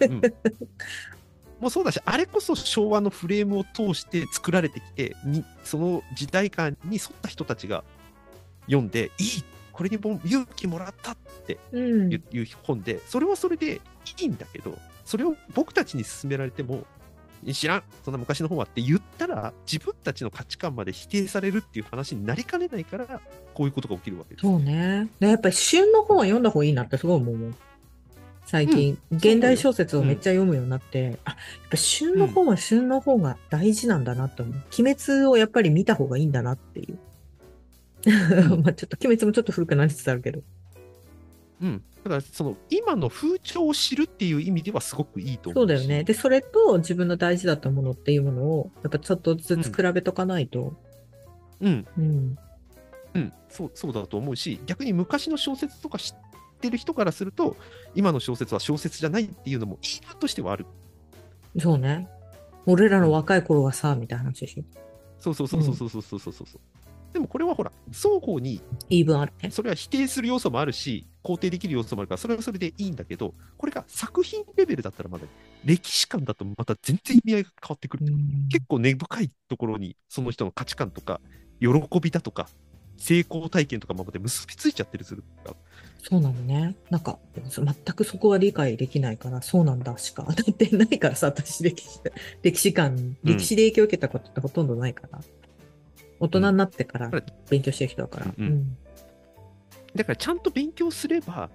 [0.00, 0.20] うん
[1.60, 7.84] もうそうだし、あれこそ昭和のフレームを通して作られてきて、にその時代感に沿った人たちが
[8.64, 13.82] 読んで、いい、これにも勇気もらったっていう本で、それはそれで
[14.18, 16.86] いいんだけど、それを僕たちに勧められても、
[17.52, 23.20] 知らん、そんな昔の本はって言ったら、自分たちの価値観まで否定されるっていう話になりかねないから、
[23.54, 24.42] こういうことが起きるわけです。
[24.42, 25.08] そうね。
[25.20, 27.54] でやっぱり旬の本は読んだ方がいいなってすごい思う。
[28.44, 31.38] 最近、現代小説をめっちゃ読むようになって、あ、やっ
[31.70, 34.54] ぱ旬の本は旬の方が大事なんだなと思う。
[34.76, 36.98] 鬼滅をやっぱり見た方がいいんだなっていう。
[38.58, 40.42] まあちょっと鬼滅もちょっと古くなりつつあるけど。
[41.60, 41.82] うん。
[42.02, 46.04] だから、その、今の風潮を知るっていう意味ではすごくいいと思しそううだよね。
[46.04, 50.74] で、それと自分の大事だったものっていうものを、やっぱちょっとずつ比べとかないと。
[51.60, 51.86] うん。
[51.98, 52.38] うん。
[53.12, 56.16] うん、そうそうだと思うし、逆に昔の小説とか知っ
[56.60, 57.56] てる人からすると、
[57.94, 60.66] 今の小説は小説じゃないっていうのも言い分としてはある。
[61.58, 62.08] そうね。
[62.66, 64.64] 俺らの若い頃はさ、みたいな話でしょ。
[65.18, 66.46] そうそうそうそうそうそうそうそうそう。
[67.12, 69.50] でもこれはほら、双方に言い分あるね。
[69.50, 75.26] それは否定する要素もあるし、肯定できる要素もあるから、それはそれでいいんだけど、これが作品レベルだったらまだ、
[75.64, 78.06] 歴史観だとまた全然意味合いが変わってくる。
[78.06, 81.20] うん結構根深いところに、その人の価値観とか、
[81.60, 81.68] 喜
[82.00, 82.48] びだとか、
[82.96, 85.54] 成功体験とかまで結びついちゃってるするから。
[86.02, 86.74] そうなのね。
[86.90, 90.22] なんか、全くそこは理解できないから、そうなんだしか。
[90.24, 92.00] だってないからさ、私歴史、
[92.42, 95.20] 歴史観、歴史で影響を受けたことってほとんどないから。
[96.18, 98.26] 大人になってからうん勉強してる人だから。
[98.38, 98.76] うんうん
[99.94, 101.50] だからちゃんと勉強すれば、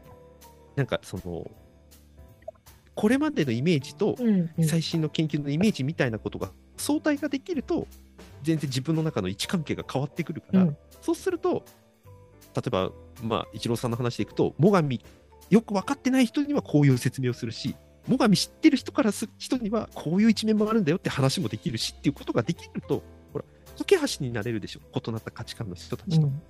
[0.76, 1.50] なんかその、
[2.96, 4.16] これまでのイメージと
[4.64, 7.88] 最新の研究のイメージみたいなことが相対化できると、
[8.44, 10.78] 全然自分の中の位置関係が変わってくるから、うん。
[11.02, 11.66] そうすると、
[12.56, 12.92] 例えば、
[13.24, 15.00] まあ、一郎さんの話でいくと、最上、
[15.50, 17.76] よく分かってない人にはこういう説明をするし、
[18.08, 23.46] 最上知ってる人からす人にはこういう一面もあるんだよって話もできるしっていうことができると、ほら、
[23.78, 26.28] 架け橋になれるでしょ、異なった価値観の人たちと。
[26.28, 26.42] うん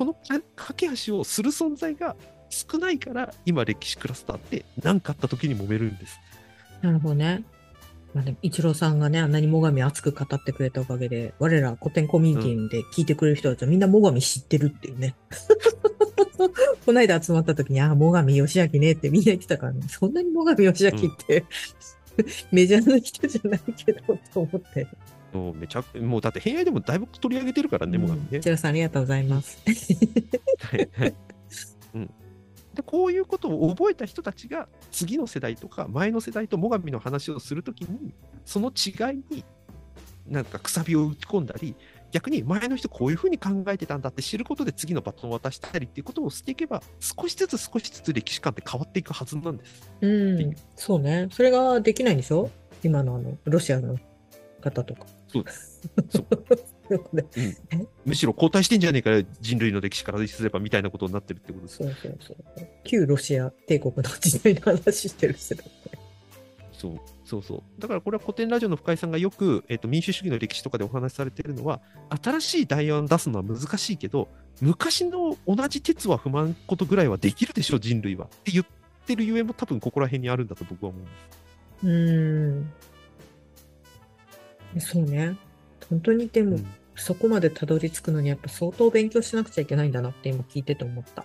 [0.00, 2.16] このか架け橋をする存在が
[2.48, 6.18] 少ないから、今、歴史クラスターって何かあった時に揉めるんです。
[6.80, 7.44] なるほどね。
[8.14, 15.16] まあでも、一郎さんがね、あんなに最上熱く語ってくれたおかげで、我ら古典コミュニティで聞いてくれる人たちはみんな最上知ってるっていうね。
[16.86, 21.44] この間集まった時に、ああ、最上義明ねってみんな言ってたからね、そんなに最上義明って、
[22.50, 24.86] メジャーな人じゃないけど、と思って。
[25.32, 28.38] もうめちゃもうだって、偏愛でもだいぶ取り上げてるからね、最上ね。
[28.38, 29.58] 一郎さんありがとうございます。
[30.58, 31.14] はいはい
[31.94, 32.10] うん、
[32.74, 38.12] でこういうことを覚えた人たちが次の世代とか前の世代と最上の話をするときに
[38.44, 39.44] その違いに
[40.28, 41.74] なんかくさびを打ち込んだり
[42.12, 49.90] 逆に前の人こういうふうに考えてたんだって知ることで次のバトンを渡したりっていうことをしていけば少しずつ少しずつ歴史観って変わっていくはずなんです。
[50.00, 51.28] うん、そうね。
[51.30, 52.50] それができないんでしょ？
[52.82, 53.96] 今のあの、ロシアの
[54.60, 55.06] 方とか。
[55.32, 55.44] そう
[56.08, 56.26] そう
[58.04, 61.76] むしろ後退してんじゃねえかよ人類の歴史からすればみたいなことになってるってことです。
[61.76, 62.36] そうそうそう。
[62.84, 65.36] 旧ロシア帝国の時代の話してる。
[65.38, 67.62] そうそうそう。
[67.78, 71.80] だからこれは古典ラジオの深井さんがよく、えっと民主主義の歴史とかでお話しされてるのは、
[72.22, 74.28] 新しい代案を出すのは難しいけど、
[74.60, 78.26] 昔の同じ鉄は不満ことぐらいはできるでしょ、人類は。
[78.26, 78.66] って言っ
[79.06, 81.40] てるゆえも多分ここら辺にあるんだと僕は思うんです。
[81.84, 82.72] うーん。
[84.78, 85.36] そうね。
[85.88, 91.24] 本当にでも、うんそこまでたどり着くのにやっぱ相当勉強しなくちゃいけないんだなって今聞いてて思った。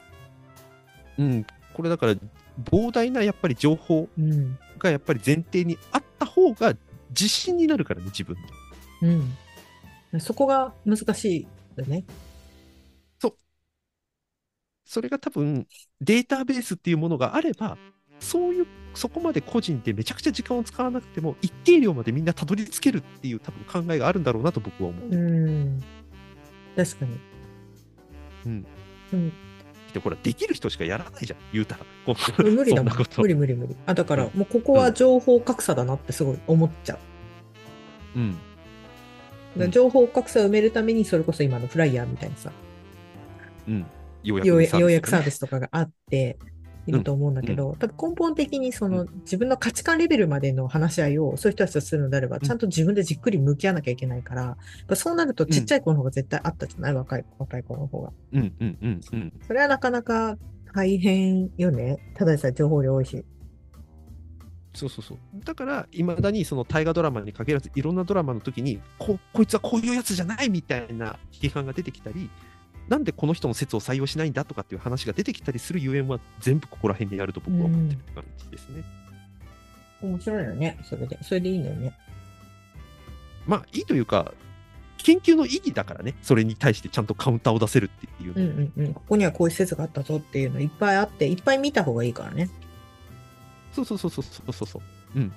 [1.18, 2.16] うん、これだから
[2.64, 4.58] 膨大なやっぱり情報うん。
[4.80, 6.74] がやっぱり前提にあった方が
[7.10, 8.38] 自信になるからね、自分
[9.02, 9.20] の。
[10.14, 10.20] うん。
[10.22, 12.06] そこが難しいよね。
[14.86, 15.68] それが多分
[16.00, 17.78] データベースっていうものがあれば、
[18.20, 25.10] そういう、そこまで個人でめちゃくちゃ時間を使わなくても、一定量までみんなたどり着けるっていう多分考えがあるんだろうなと僕は思う。
[25.10, 25.84] うん。
[26.76, 27.20] 確かに。
[28.46, 28.66] うん。
[29.14, 29.34] うん。
[29.94, 31.86] で、ほら、できる人しかやらないじゃん、言うたら。
[32.44, 32.94] 無理だもん。
[33.18, 33.76] 無理無理無理。
[33.86, 37.00] あ、だからうんもうここは情報格差だなってすごい思っちゃう。
[38.20, 38.38] うん。
[39.72, 42.52] 情報格差を埋めるためにそれこそ今のフライヤーみたいなさ、
[43.68, 43.86] うん。
[44.24, 46.38] ようやくサービススとかがあって
[46.88, 54.58] いると思うんだけど、多分根本的にその自分の価値観レベルまでの話し合いをそういう人たちとするのであれば、ちゃんと自分でじっくり向き合わなきゃいけないから、
[54.96, 58.10] そうなるとちっちゃい子の方が絶対あったじゃない、若い若い子の方が。
[58.10, 58.16] ね。
[58.34, 59.34] うんうんうんうん。
[59.48, 60.38] それはなかなか
[60.74, 61.98] 大変よね。
[62.16, 63.26] ただでさえ情報量多いし。
[64.76, 65.18] そうそうそう。
[65.46, 72.30] だから、いまだにその大河ドラマに限らず、いろんなドラマの時に、ここいつはこういうやつじゃないみたいな批判が出てきたり、
[72.88, 78.84] なんでこの人の説を採用しないんだとかっていう話が出てきたりするゆえんは、全部ここら辺にあると僕は思ってる感じですね。
[80.02, 80.78] 面白いよね。
[80.84, 81.18] それで。
[81.24, 81.98] それでいいんだよね。
[83.48, 84.34] まあ、いいというか、
[84.98, 88.34] 研究の意義だからね、それに対してちゃんとカウンターを出せるっていう。
[88.36, 88.94] うんうんうん。
[88.94, 92.50] ここにはこういう施設があったぞっていうのいっぱいあって、いっぱい見た方がいいからね。
[93.74, 95.20] そうそうそうそうそうそうそう。
[95.20, 95.32] うん。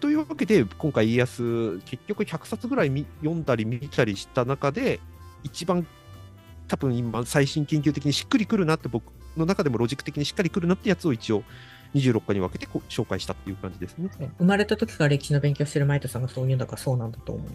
[0.00, 5.00] というわけで、今回、家康、結局100冊ぐらい見読んだり見たりした中で、
[5.42, 5.86] 一番
[6.68, 9.04] 多分今、最新研究的にしっくりくるなって、僕
[9.36, 11.42] の中でもロジック的にしっかりくるなってやつを一応、
[11.94, 14.10] 26回に分けてこう紹介したっていう感じですね。
[14.38, 17.48] 生まれた時から歴史の勉強してるマイトさんがそう言うんだからそうなんだと思う。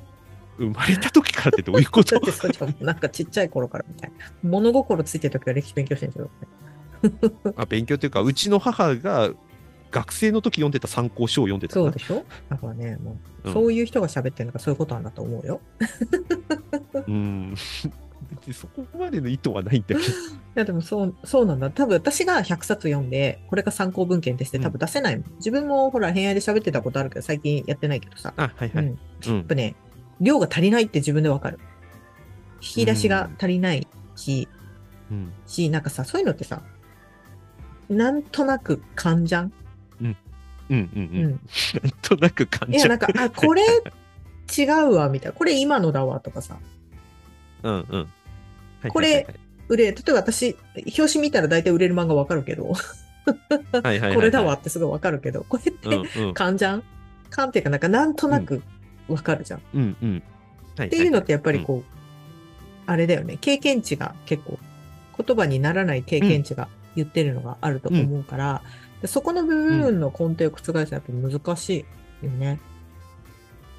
[0.57, 2.67] 生まれた時からってどういうこだと。
[2.83, 4.25] なんかちっちゃい頃からみたいな。
[4.43, 7.53] 物心ついてる時は歴史勉強してるんですよ。
[7.57, 9.31] あ勉強というか、うちの母が
[9.91, 12.25] 学生の時読んでた参考書を読んでたなそうでしょ？
[12.49, 15.59] だからね、もう、うんそういう人が喋ってるのがそういうことなんだと思うよ。
[17.07, 17.53] うん。
[18.31, 19.99] 別にそこまでの意図はないんだけど。
[20.01, 20.03] い
[20.55, 21.69] や、でもそう、そうなんだ。
[21.71, 25.25] 多分私が100冊読んで、これが参考文献ですって多分出せないもん。
[25.37, 28.33] 自分もほら、偏愛で喋ってたことあるけど、最近やってないけどさ。
[28.37, 28.85] あ、はいはい。
[28.85, 28.99] うん。
[29.27, 29.75] うんやっぱね、
[30.21, 31.59] 量が足りないって自分でわかる。
[32.61, 34.47] 引き出しが足りないし、
[35.11, 35.33] うん。
[35.47, 36.61] し、なんかさ、そういうのってさ、
[37.89, 39.51] なんとなく勘じゃん？
[40.01, 40.17] うん
[40.69, 40.89] うんう。
[40.95, 41.29] うんん。
[41.83, 43.63] なんとなく感いや、じゃなんか、あ、これ
[44.57, 45.37] 違うわ、みたいな。
[45.37, 46.57] これ今のだわ、とかさ。
[47.63, 47.99] うんうん。
[48.81, 49.27] はいこれ、
[49.69, 52.73] 売れ、例えば私、表紙見たら大体売れる漫画わかるけど、
[53.81, 56.83] はいはいこれだわってすごいわかるけど、これって勘じゃん？
[57.29, 58.61] 勘っていうか、なんかなんとなく
[59.07, 59.61] わかるじゃん。
[59.73, 60.23] うんうん。
[60.77, 61.93] はいっていうのってやっぱりこう、
[62.85, 64.59] あれだよね、経験値が結構、
[65.17, 68.61] 言葉にならない経験値が言ってるのがあると思うから、
[69.01, 71.85] でそこの部分の根底を覆すのはやっぱ難し
[72.21, 72.59] いよね。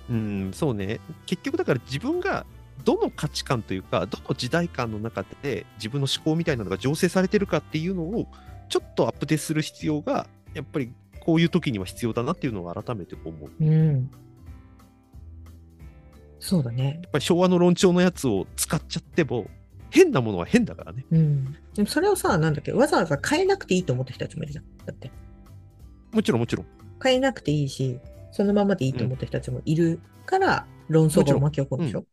[0.09, 1.01] うん、そうね。
[1.27, 2.47] 結局だから自分が
[2.85, 8.27] どの価値観というか、どの時代感の中で自分の思考みたいなのが醸成されてるかっていうのを、
[8.69, 10.93] ちょっとアップデートする必要が、やっぱり
[11.25, 13.65] こういう時には必要だなっていうのを改めて思う。
[13.65, 14.11] やうん。
[16.39, 17.01] そうだね。
[17.07, 19.47] っぱり昭和の論調のやつを使っちゃっても、
[19.91, 21.07] 変なものは変だからね。
[21.11, 21.57] うん。
[21.75, 24.65] でもそれをさ、なんだっけ、わざわざ変えなくていいと思った人たちもいるじゃん。
[24.85, 25.11] だって。
[26.13, 26.67] もちろんもちろん。
[27.03, 27.99] 変えなくていいし、
[28.33, 32.05] そのままでいいと思った人たちもいるから、論争が巻き起こるでしょ。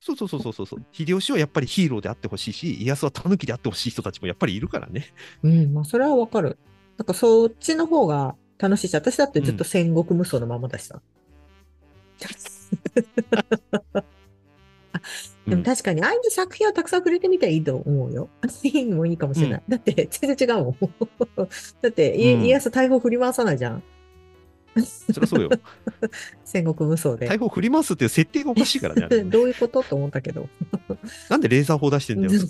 [0.00, 0.84] そうそうそうそうそう。
[0.92, 5.12] 秀吉はやっぱりヒーローであってほしいし、家康は狸であってほしい人たちもやっぱりいるからね。
[5.42, 6.58] うん、まあそれはわかる。
[6.96, 11.02] なんかそっちの方が楽しいし、私だってずっと戦国無双のままだしさ。
[15.46, 18.28] でも確かに、ああいう作品をたくさん触れてみたらいいと思うよ。
[18.62, 19.62] いいのもいいかもしれない。
[19.68, 20.76] だって、全然違うもん。
[21.82, 23.82] だって、家うん大砲振り回さないじゃん。
[24.80, 25.50] そりゃそうよ。
[26.44, 27.38] 戦国無双で大。
[27.38, 29.24] 砲振りますっていう設定がおかしいからね。
[29.24, 30.48] どういうことと思ったけど。
[31.28, 32.40] なんでレーザー砲出してんだよ。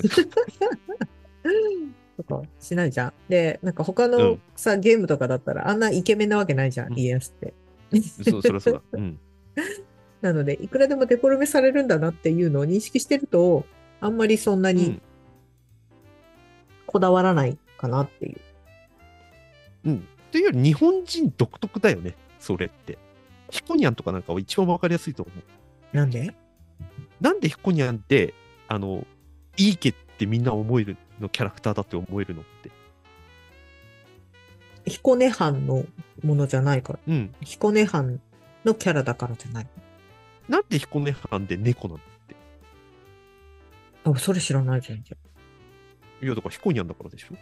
[2.16, 3.12] とかしないじゃん。
[3.28, 7.54] で、なんか他のうんさ、ゲームとかだったらあんなイケメンなわけないじゃん、うん家康って。
[8.22, 8.82] そう、そりゃそうだ。
[8.92, 9.18] うん。
[10.20, 13.64] なので、いくらでもデフォルメされるんだなっていうのを認識してると、
[14.00, 15.02] あんまりそんなにうん。
[16.86, 18.40] こだわらないかなっていう。
[19.86, 20.08] うん。
[20.30, 22.98] というより日本人独特だよね、それって。
[23.50, 25.96] ヒコニャンとかなんかは一番わかりやすいと思う。
[25.96, 26.34] なんで？
[27.20, 28.34] なんでヒコニャンって、
[28.68, 29.06] あの、
[29.56, 32.70] いい家ってみんな思えるのキャラクターだって思えるのって。
[34.86, 35.84] 彦根藩の
[36.22, 36.98] ものじゃないから。
[37.08, 37.34] うん。
[37.40, 38.20] 彦根藩
[38.64, 39.66] のキャラだからじゃない。
[40.48, 42.36] なんで彦根藩で猫なのって。
[44.04, 45.18] あ、それ知らない全然。
[46.22, 47.34] いや、だから彦ニャンだからでしょ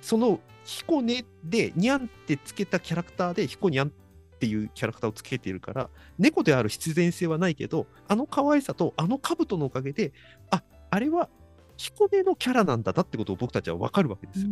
[0.00, 10.12] その彦根でニャンってつけたキャラクターで彦ニャンっていうキャラクターをつけているから、猫である必然性はないけど、あの可愛さとあの兜のおかげで、
[10.50, 11.28] あ、あれは
[11.76, 14.48] 彦根のキャラなんだなってことを僕たちは分かるわけですよ。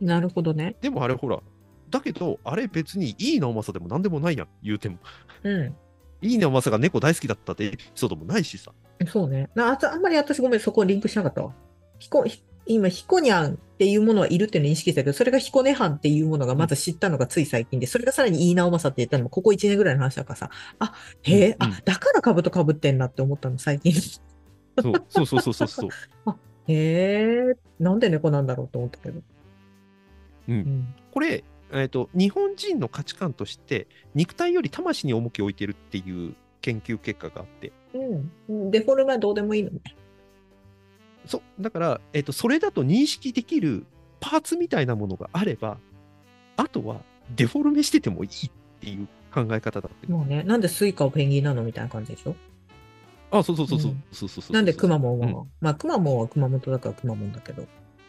[0.00, 0.76] なるほどね。
[0.80, 1.40] でもあれほら、
[1.90, 4.98] だけど、あれ別にいい直政でも何でもないやん、言うても。
[5.42, 5.76] うん。
[6.22, 8.72] いい直政が猫大好きだったってエピソードもないしさ。
[9.06, 9.50] そうね。
[9.54, 11.54] なあとあんまり私ごめん、そこリンクしなかったわ。
[12.66, 23.92] 今、ヒコニャンっていうものはいるっていうのを認識したけど、それが彦根藩っていうものがまず知ったのがつい最近で、それがさらにいい直政って言ったのもここ1年ぐらいの話だからさ、あ、へえ、うんうんあ、だから兜かぶってんなって思ったの、最近。
[23.92, 25.90] そうそうそうそうそうそう。
[26.66, 29.20] へえ、なんで猫なんだろうと思ったけど。
[30.48, 30.94] うんうん。
[31.12, 37.72] これ、えー、と日本人の価値観として肉体より魂に重きを置いてるっていう研究結果があって
[38.48, 38.70] うん。
[38.70, 39.80] デフォルメはどうでもいいのね。
[41.26, 43.86] そうだから、えー、とそれだと認識できる
[44.20, 45.78] パーツみたいなものがあれば
[46.56, 47.00] あとは
[47.34, 50.06] デフォルメしててもいいっていう考え方だって。
[50.06, 52.36] もうね、なんで Suica はペンギンなのみたいな感じでしょ？
[53.30, 54.04] あそうそうそうそう,、うん。
[54.12, 55.50] そうそうそうなんでくまモンは、うん。
[55.60, 57.66] まあくまモンは熊本だからくまモンだけど、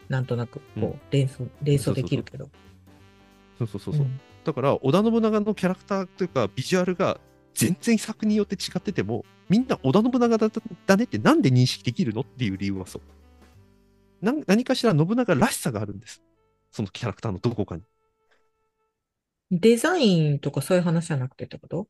[0.08, 0.84] なんとなくこうん。
[0.84, 2.48] う連想、連想できるけど。
[3.58, 4.20] そうそうそうそう、ん。
[4.44, 7.18] だから織田信長のキャラクターというかビジュアルが
[7.56, 10.48] 全然作によって違っててもみんな織田信長だ
[10.86, 13.02] だねってなんで認識できるのっていう理由はそう。
[14.46, 16.22] 何かしら信長らしさがあるんです。
[16.70, 17.82] そのキャラクターのどこかに。
[19.50, 21.86] デザインとかそういう話じゃなくてってこと？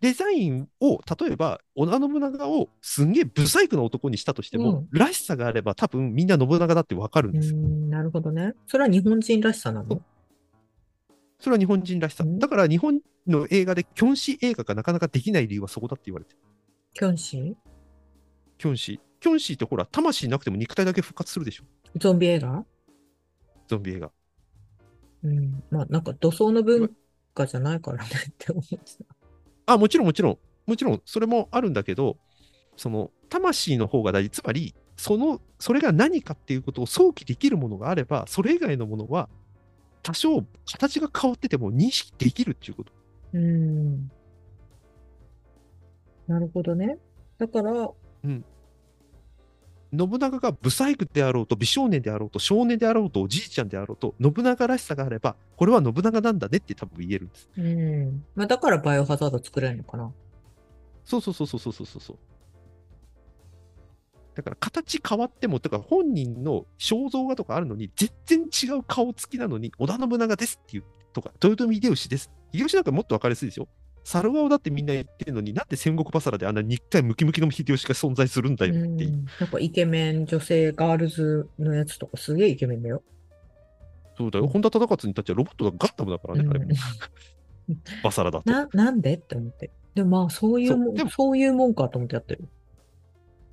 [0.00, 8.52] デザインを例えば織田信長をすんげえブサイクな男にしたとしても、らしさがあれば多分みんな信長だってわかるんうですよ、ん、なるほどね。
[8.66, 10.02] それは日本人らしさなの？
[11.38, 12.24] それは日本人らしさ。
[12.24, 12.38] うん。
[12.38, 16.38] だから日本の映画でキョンシー映画がなかなかできない理由はそこだって言われてる。
[16.94, 17.54] キョンシー？
[18.58, 19.00] キョンシー。
[19.20, 21.64] キョンシーってほら魂なくても肉体だけ復活するでしょ。
[21.96, 22.64] ゾンビ映画？
[23.68, 24.10] ゾンビ映画。
[25.24, 25.62] うん。
[25.70, 26.90] まあなんか土葬の文
[27.34, 28.82] 化じゃないからねって思ってた。
[29.66, 32.16] あ、もちろんもちろん、もちろんそれもあるんだけど、
[32.76, 39.28] その魂の方が大事、つまり、その、それが何かっていうことを想起できるものがあれば、それ以外のものは、
[40.06, 42.92] 多少形が変わってても認識できるっていうこと。
[43.32, 44.08] うん。
[46.28, 46.98] なるほどね。
[47.38, 47.90] だから、
[48.22, 48.44] 信
[49.92, 57.50] 長がブサイクであろうと、美少年であろうと、少年であろうと、おじいちゃんであろうと、信長らしさがあれば、これは信長なんだねって多分言えるんです。
[57.56, 58.24] うん。
[58.36, 60.12] まあだからバイオハザード作れるのかな。
[61.04, 62.18] そうそうそうそうそうそうそう。
[64.36, 70.84] だから形変わっても、だから本人の肖像画とかあるのに、全然違う顔つきなのに、織田信長ですっていう
[71.14, 72.30] とか、豊臣秀吉です。
[72.52, 73.66] 秀吉なんかもっと分かりやすいですよ。
[74.04, 79.14] 猿顔だってみんな言ってるのになんで戦国バサラであんな肉体ムキムキの秀吉が存在するんだよっていう。
[79.14, 83.02] うんやっぱイケメン女性ガールズのやつとかすげえイケメンだよ。
[84.16, 84.46] そうだよ。
[84.46, 86.66] 本田忠勝にたちはロボットがガッタムだからね、あれも。
[88.04, 88.50] バサラだと。
[88.50, 89.14] な、なんで？
[89.14, 89.70] って思って。
[89.96, 92.48] でもまあ、そういうもそういうもんかと思ってやってる。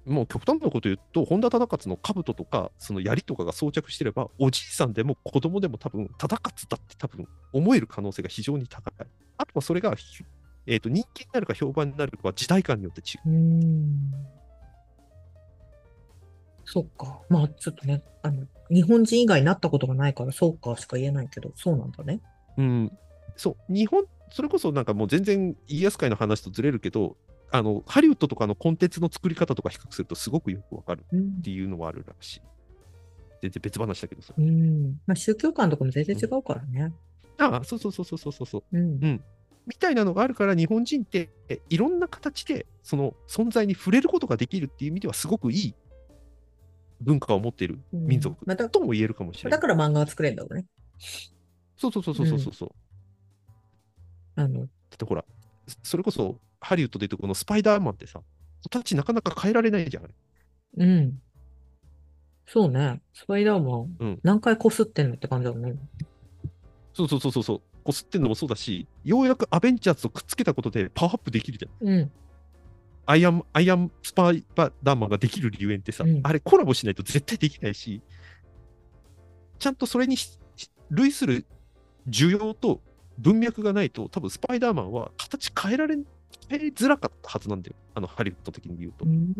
[0.05, 8.93] もう極端なこと言うと、本田忠勝の兜とか、その槍とかが装着してれば、おじいさんでも子供でも多分、忠勝だって多分思える可能性が非常に高い。
[9.37, 10.23] あとはそれが、ひ
[10.65, 14.23] えー、と人気になるか評判になるかは時代感によって違う。
[16.65, 17.19] そっか。
[17.29, 22.21] まあ、ちょっとね、あの、日本人以外になったことがないから、そうかしか言えないけど、そうなんだね。
[22.57, 22.91] うん、
[23.35, 27.17] そう、日本、それこそなんかもう全然家康会の話とずれるけど、
[27.55, 32.41] あのハリウッドとかのコンテンツの作り方とか比較するとすごくよくわかるうんっていうのはあるらしい。
[33.43, 34.33] 全然別話だけどさ。
[34.35, 34.99] うん。
[35.05, 36.91] まあ、宗教観とかも全然違うからね。
[37.37, 38.63] ああ、そうそうそうそうそうそう。
[38.75, 39.23] うん。
[39.67, 45.75] みたいなのがあるから、日本人ってえいろんな形でその存在に触れることができるっていう意味ではすごくいい
[47.01, 49.59] 文化を持っている民族また、とも言えるかもしれない。
[49.59, 50.65] だから漫画が作れるんだろうね。
[51.77, 52.69] そうそうそうそうそうそう。
[54.35, 55.23] あの、だってほら、
[55.67, 58.21] そそれこそハリウッドで言うとこのスパイダーマンってさ、
[58.63, 60.09] 形なかなか変えられないじゃん。
[60.77, 61.21] うん。
[62.45, 63.01] そうね。
[63.13, 65.75] スパイダーマン、うん何回こすってんのって感じだもんね。
[66.93, 67.61] そうそうそうそう。
[67.83, 71.87] こすってんのもそうだし、ようやくアベンジャーズとくっつけたことでパワーアップできるじゃん。
[71.87, 72.11] うん。
[73.05, 78.01] アイアン、アイアンスパイダーマンができる理由ってさ、うんあれコラボしないと絶対できないし、
[79.59, 80.15] ちゃんとそれに
[80.91, 81.45] 類する
[82.07, 82.81] 需要と
[83.17, 85.97] 文脈がないと、多分スパイダーマンは形変えられ
[86.49, 87.75] えづらかったはずなんだよ。
[87.95, 89.05] あのハリウッド的に言うと。
[89.05, 89.33] うん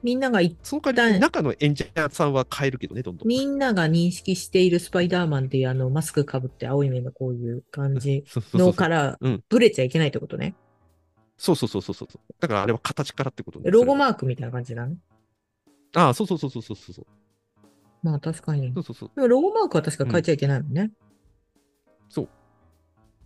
[0.00, 3.28] みんながい、その代わりに中の演者さんは変えるけどね、どんどん。
[3.28, 10.54] みんなが認識しているスパイダーマンっていうあの、マスクかぶって青い目のこういう感じそうそうそうそうのからうん、ブレちゃいけないってことね。
[11.36, 12.08] そうそうそうそうそう。
[12.38, 14.96] だからあれは形からってことねロゴマークみたいな感じだね。
[15.96, 17.06] ああ、そうそうそうそうそうそう。
[18.04, 18.72] まあ確かに。
[18.74, 19.10] そうそうそう。
[19.16, 20.92] でもロゴマークは確か変えちゃいけないもんね。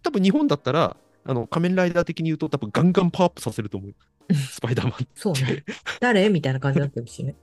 [0.03, 4.35] 多分日本だったら、あの仮面ライダー的に言うと、多分ガンガンパワーアップさせると思う。
[4.35, 5.65] スパイダーマンそうね。
[6.01, 6.29] 誰？
[6.29, 7.37] みたいな感じになってるしね。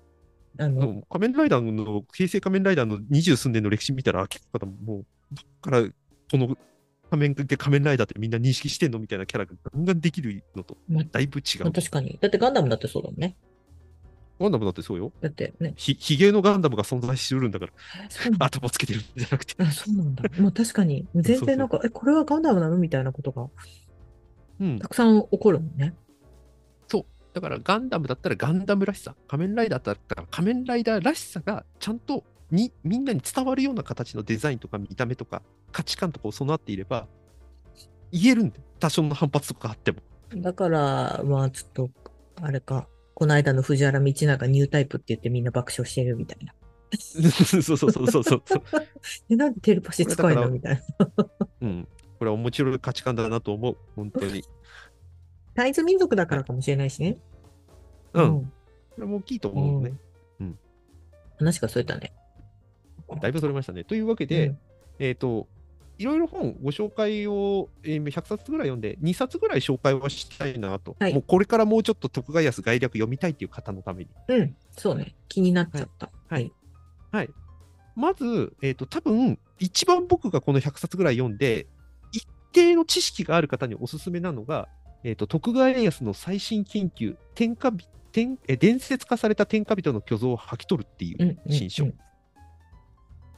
[0.57, 6.57] あの、仮面ライダーの、平成仮面ライダーの二十数年の歴史見たら、結構もう、どっからこの
[7.09, 11.63] 仮面で仮面ライダーってみんな認識してんのみたいなキャラがガンガンできるのとまだいぶ違う。
[11.63, 12.17] まあ確かに。
[12.21, 13.35] だってガンダムだってそうだもんね。
[14.39, 15.11] ガンダムだってそうよ。
[15.21, 15.73] だってね。
[15.75, 17.73] ひひげのガンダムが存在してるんだから。
[18.39, 19.55] 頭つけてるんじゃなくて。
[19.61, 20.23] あ、そうなんだ。
[20.39, 21.07] もう確かに。
[21.15, 23.47] 全然なんか、え、これはガンダムなのみたいなことが
[24.59, 24.87] うんた。
[24.87, 25.93] くさん起こるもんね。
[27.33, 37.07] だからガンダムだったらガンダムらしさ、仮面ライダーだったら仮面ライダーらしさがちゃんとにみんなに伝わるような形のデザインとか見た目とか価値観とかを備わっていれば
[38.11, 38.63] 言えるんだよ。
[38.79, 39.99] 多少の反発とかあっても。
[40.35, 41.89] だから、まあちょっと、
[42.41, 42.87] あれか、
[43.19, 46.53] この間の藤原道長ニュータイプって言ってみんな爆笑してるみたいな。
[46.97, 48.43] そうそうそうそうそう。
[49.29, 51.05] え、なんでテレパシー使えのみたいな。
[51.61, 51.87] うん。
[52.17, 53.77] これは面白い価値観だなと思う。
[53.97, 54.43] 本当に。
[55.53, 57.17] タイズ民族だからかもしれないしね。
[58.13, 58.45] うん。
[58.45, 59.93] これも大きいと思うね。
[61.39, 62.13] 話がそれたね。
[63.21, 63.83] だいぶそれましたね。
[63.83, 64.59] というわけで、うん
[64.99, 65.47] えっ、と、
[65.99, 70.95] いろいろ本ご紹介を、えー100冊ぐらい読んで、2冊ぐらい紹介はしたいなと。
[70.97, 74.09] はいもうこれからもうちょっと徳川康概略読みたいっていう方のために。
[74.29, 75.13] うん、そうね。
[75.27, 76.09] 気になっちゃった。
[76.29, 76.51] はい。
[77.11, 77.29] はい。
[77.95, 81.67] まず、えっ、と、多分、一番僕がこの100冊ぐらい読んで、
[82.13, 84.69] 一定の知識がある方におすすめなのが、
[85.03, 91.83] えっ、と、徳川家康の最新研究、天下び天え伝説化された天下人の虚像を吐き取るっていううん、うん新書。
[91.83, 91.93] うん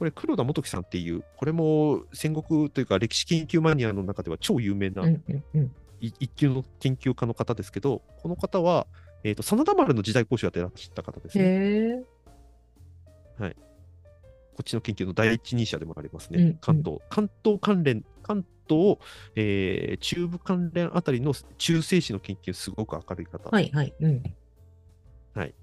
[0.02, 5.04] これ、黒田元樹さんっていう、これも戦国というか歴史研究マニアの中では超有名な
[6.00, 8.88] 一級の研究家の方ですけど、この方は、
[9.22, 11.44] えっ、と、真田丸の時代講師をやってらっしゃった方ですね。
[11.44, 11.48] へ
[12.00, 12.02] え。
[14.54, 16.40] こっちの研究の第一人者でもありますね。
[16.40, 18.98] うんうん関東、関東関連、関東、
[19.36, 23.50] えー中部関連あたりの中世史の研究、すごく明るい方。
[23.50, 23.94] はいはい。
[24.00, 24.20] うん。
[24.20, 25.54] で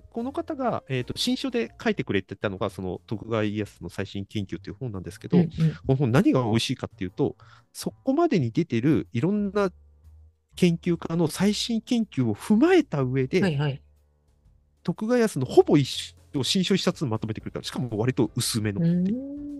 [0.00, 5.54] この方が、えーと新書で書いてくれてたのが、その徳川家康の最新研究という本なんですけど、うんうんこ
[5.88, 7.36] の本何が美味しいかっていうと、
[7.72, 9.70] そこまでに出てるいろんな
[10.56, 13.82] 研究家の最新研究を踏まえた上で、はいはい。
[14.82, 17.62] 徳川家康のほぼ一緒を新書一冊まとめてくれた。
[17.62, 18.80] しかも割と薄めの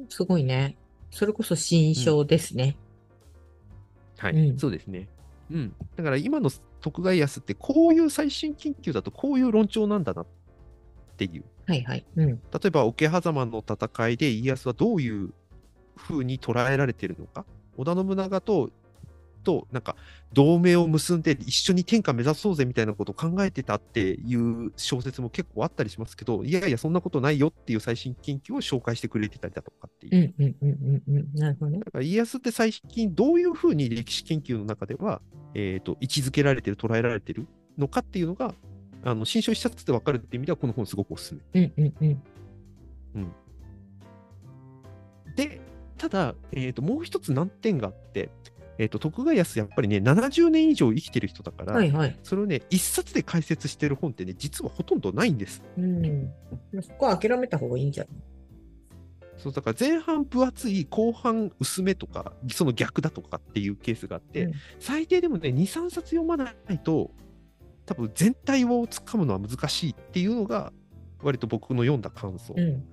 [0.08, 0.76] すごいね。
[1.10, 2.76] それこそ新書ですね。
[4.18, 5.08] はい、うんそうですね。
[5.50, 5.74] うん。
[5.96, 10.26] だから今の徳川家康ってこういう最新研究だとこういう論調なんだなっ
[11.16, 11.44] ていう。
[11.66, 12.06] はいはい。
[12.16, 12.28] うん。
[12.28, 15.32] 例えば桶狭間の戦いで家康はどういう
[15.96, 17.44] 風に捉えられているのか。
[17.76, 18.70] 織田信長と
[19.48, 19.96] となんか
[20.34, 30.34] 同盟を結んで一緒に天下目指そうぜみたいなことを考えてたっていう小説も結構あったりしますけど、いやいや、そんなことないよっていう最新研究を紹介してくれてたりだとかっていう。
[30.38, 31.34] うんうんうんうんうん。
[31.34, 31.78] なるほどね。
[31.78, 35.22] だから家康って最近どういうふうに歴史研究の中では、
[35.54, 37.46] えー、と位置づけられてる、捉えられてる
[37.78, 38.54] のかっていうのが、
[39.04, 41.62] あの新書一冊で分かるっていう意味では、この本すごくおすすめ。
[41.62, 42.22] うんうん
[43.14, 43.32] うん。
[45.36, 45.62] で、
[45.96, 48.28] ただ、えー、ともう一つ難点があって、
[48.78, 52.16] えー、と徳川康、やっぱりね、70年以上生きてる人だから、はいはい。
[52.22, 55.62] それをね、一冊で解説してる本ってね、実はほとんどないんです。
[55.76, 56.32] うん。
[56.80, 58.12] そこは諦めた方がいいんじゃない？
[59.36, 67.10] そうだから前半分厚い、後半薄めとか、その逆だとかっていうケースがあって、うん最低でもね、2、3冊読まないと、
[67.86, 70.72] 多分全体をつかむのは難しいっていうのが、
[71.22, 72.54] 割と僕の読んだ感想。
[72.56, 72.84] うん。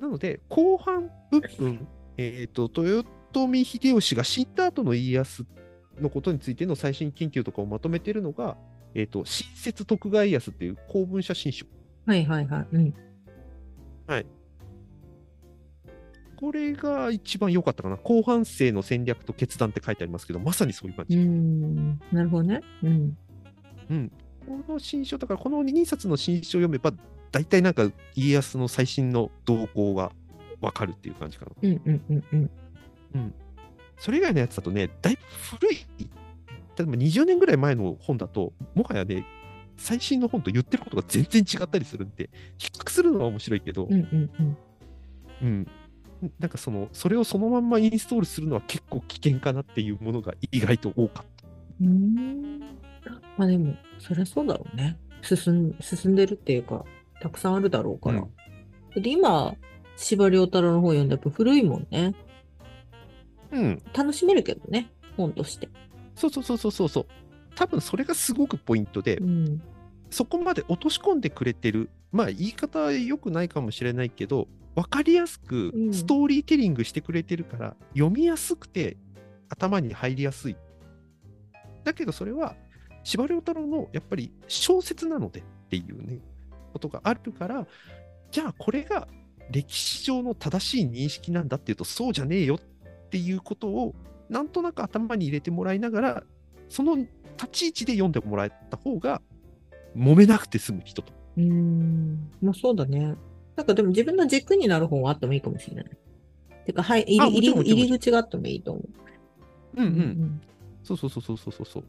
[0.00, 5.44] なので、後半部分、えっ、と、豊臣秀吉が死んだ後の家康
[6.00, 8.56] のことについての最新研究とかをまとめてるのが、
[8.94, 11.66] えっ、と、新説徳川家康っていう公文写真書。
[12.06, 12.66] はいはいはい。
[12.72, 12.94] うん。
[16.38, 17.96] これが一番良かったかな。
[17.96, 21.18] 後半生の戦略と決断って書いてありますけど、まさにそういう感うじ。
[21.18, 21.98] ん。
[22.12, 22.60] なるほどね。
[22.84, 23.18] うん。
[23.90, 24.12] うん。
[24.46, 26.92] この新書、だからこの2冊の新書を読めば、
[27.32, 30.12] 大体なんか家康の最新の動向が
[30.60, 31.52] わかるっていう感じかな。
[31.60, 32.50] うんうんうんうん。
[33.98, 35.20] それ以外のやつだとね、だいぶ
[35.58, 36.04] 古い、例
[36.80, 39.24] えば20年ぐらい前の本だと、もはやね、
[39.76, 44.56] 最新の本と言ってることが全然違ったりするんで、比較するのは面白いけど、うんうんうん。
[45.42, 45.66] うん。
[46.38, 51.48] なんかその、それをそのまんまインストールするのは結構危険かなっていうものが意外と多かった。
[51.80, 52.60] うーん。
[53.36, 54.98] まあでも、そりゃそうだろうね。
[55.22, 56.84] 進ん、進んでるっていうか、
[57.20, 58.24] たくさんあるだろうから。
[59.00, 59.54] で、今、
[59.96, 62.14] 司馬遼太郎の本読んでやっぱ古いもんね。
[63.52, 63.82] うん。
[63.94, 65.68] 楽しめるけどね、本として。
[66.14, 67.06] そうそうそうそうそうそう。
[67.54, 69.62] 多分それがすごくポイントで、うん。
[70.10, 78.96] そこまで落とし込んでくれてる、まあ言い方は良くないかもしれないけど、分かりやすくうんストーリーテリングしてくれてるから、読みやすくて
[79.48, 80.56] 頭に入りやすい。
[81.84, 82.54] だけどそれは、
[83.02, 86.20] 司馬遼太郎のやっぱり小説なのでっていうね、
[86.72, 87.66] ことがあるから、
[88.30, 89.08] じゃあこれが
[89.50, 92.58] 歴史上の正しい認識なんだっていうと、そうじゃねえよっ
[93.08, 93.94] ていうことを、
[94.28, 96.22] なんとなく頭に入れてもらいながら、
[96.68, 97.08] その立
[97.52, 99.22] ち位置で読んでもらえた方が、
[99.96, 101.12] 揉めなくて済む人と。
[101.36, 102.30] うーん。
[102.42, 103.16] まあそうだね。
[103.56, 105.90] なんかでも自分の軸になる本はあってもいいかもしれない。
[106.66, 109.82] てか、はい、入あり入り口があってもいいと思う。
[109.82, 109.92] うんうん。
[109.92, 110.40] ん
[110.84, 111.84] そうそうそうそうそうそう。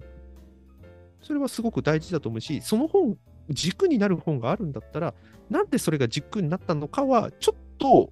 [1.21, 3.17] それはすごく大事だと思うし、その本、
[3.49, 5.13] 軸になる本があるんだったら、
[5.49, 8.11] なんでそれが軸になったのかは、ちょっと、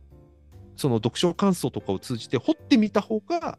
[0.78, 3.58] その読書感想とかを通じて掘ってみた方が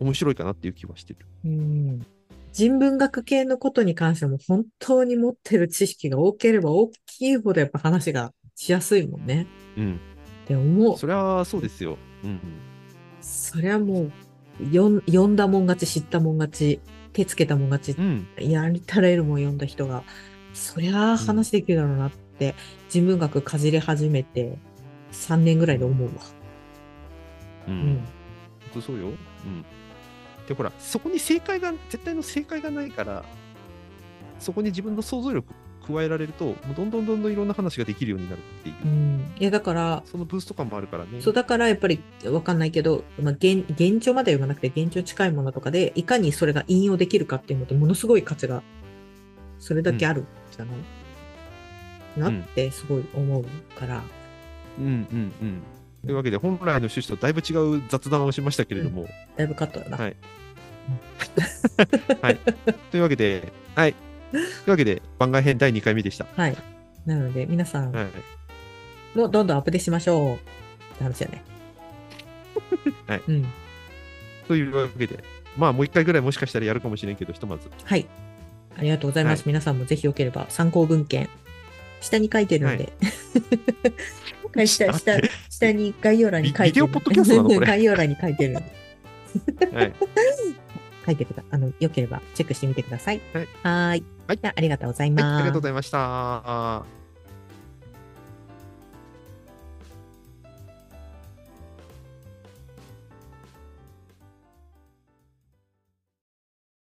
[0.00, 1.26] 面白いかなっていう気はしてる。
[1.44, 1.50] うん。
[1.50, 2.06] うん
[2.52, 9.46] 人文学系のことに関しても本当に持ってる知識が多ければ大きいほどやっぱ話がしやすいもんね。
[9.76, 10.00] うん。
[10.44, 10.96] って思う。
[10.96, 11.98] それはそうですよ。
[12.24, 12.40] うんうん。
[13.20, 14.12] そりゃもう、
[14.72, 16.80] よん読んだもん勝ち、知ったもん勝ち、
[17.12, 18.26] 手つけたもん勝ち、うん。
[18.38, 20.02] やりたら得るもん読んだ人が、
[20.54, 22.54] そりゃ話できるだろうなって、
[22.88, 24.56] 人文学かじり始めて
[25.16, 26.14] 3年ぐらいで思うわ。
[27.68, 27.70] う。
[27.70, 27.96] うんん。
[27.96, 28.04] 本
[28.74, 29.06] 当そうよ。
[29.08, 29.16] うん。
[30.46, 33.24] で、ほら、そこに正解が、絶対の正解がないから、
[34.38, 35.52] そこに自分の想像力
[35.86, 39.34] 加えられると、もうどんどんどんどんいろんな話ができるようになるっていうう、ん。
[39.38, 41.20] いや、だから、そのブースト感もあるからね。
[41.20, 48.62] そう、だからやっぱりわかんないけど、まあ、現、現状までは言わなくて、現状近いものとかで、いかにそれが引用できるかっていうのと、ものすごい価値が、
[49.58, 50.72] それだけあるじゃな
[52.28, 53.44] い、なってすごい思う
[53.78, 53.98] から。
[53.98, 54.25] うん
[54.78, 54.88] うんう
[55.44, 55.62] ん。
[56.04, 59.06] というわけで、本来の趣旨とだいぶ違う雑談をしましたけれども、
[59.36, 59.96] だいぶカットだな。
[59.98, 60.16] はい
[62.92, 63.94] というわけで、はい。
[64.30, 66.26] というわけで、番外編第2回目でした。
[66.36, 66.56] はい。
[67.04, 69.18] なので、皆さんはい。
[69.18, 70.34] もどんどんアップデートしましょう。
[70.34, 70.38] っ
[70.98, 71.42] て話だね。
[73.06, 73.22] はい。
[73.26, 73.46] うん。
[74.46, 75.24] というわけで、
[75.56, 77.68] まあ、もう1回ぐらいもしかしたらやるかもしれんけど、ひとまず。
[77.84, 78.06] はい。
[78.76, 79.40] ありがとうございます。
[79.40, 81.28] はい皆さんもぜひよければ参考文献、
[82.00, 82.84] 下に書いてるんで。
[82.84, 82.92] はい、
[84.64, 86.86] 下、下、下に概要欄に書いてる。
[86.86, 88.54] ビビデオポッドキャストなのこれ概要欄に書いてる。
[88.54, 88.60] は
[89.82, 89.92] い。
[91.06, 93.20] 書いてくだあの、よければチェックしてみてください。
[93.32, 94.04] はいはーい。
[94.26, 95.24] はいじゃあありがとうございはい、ます。
[95.36, 97.05] ありがとうございました。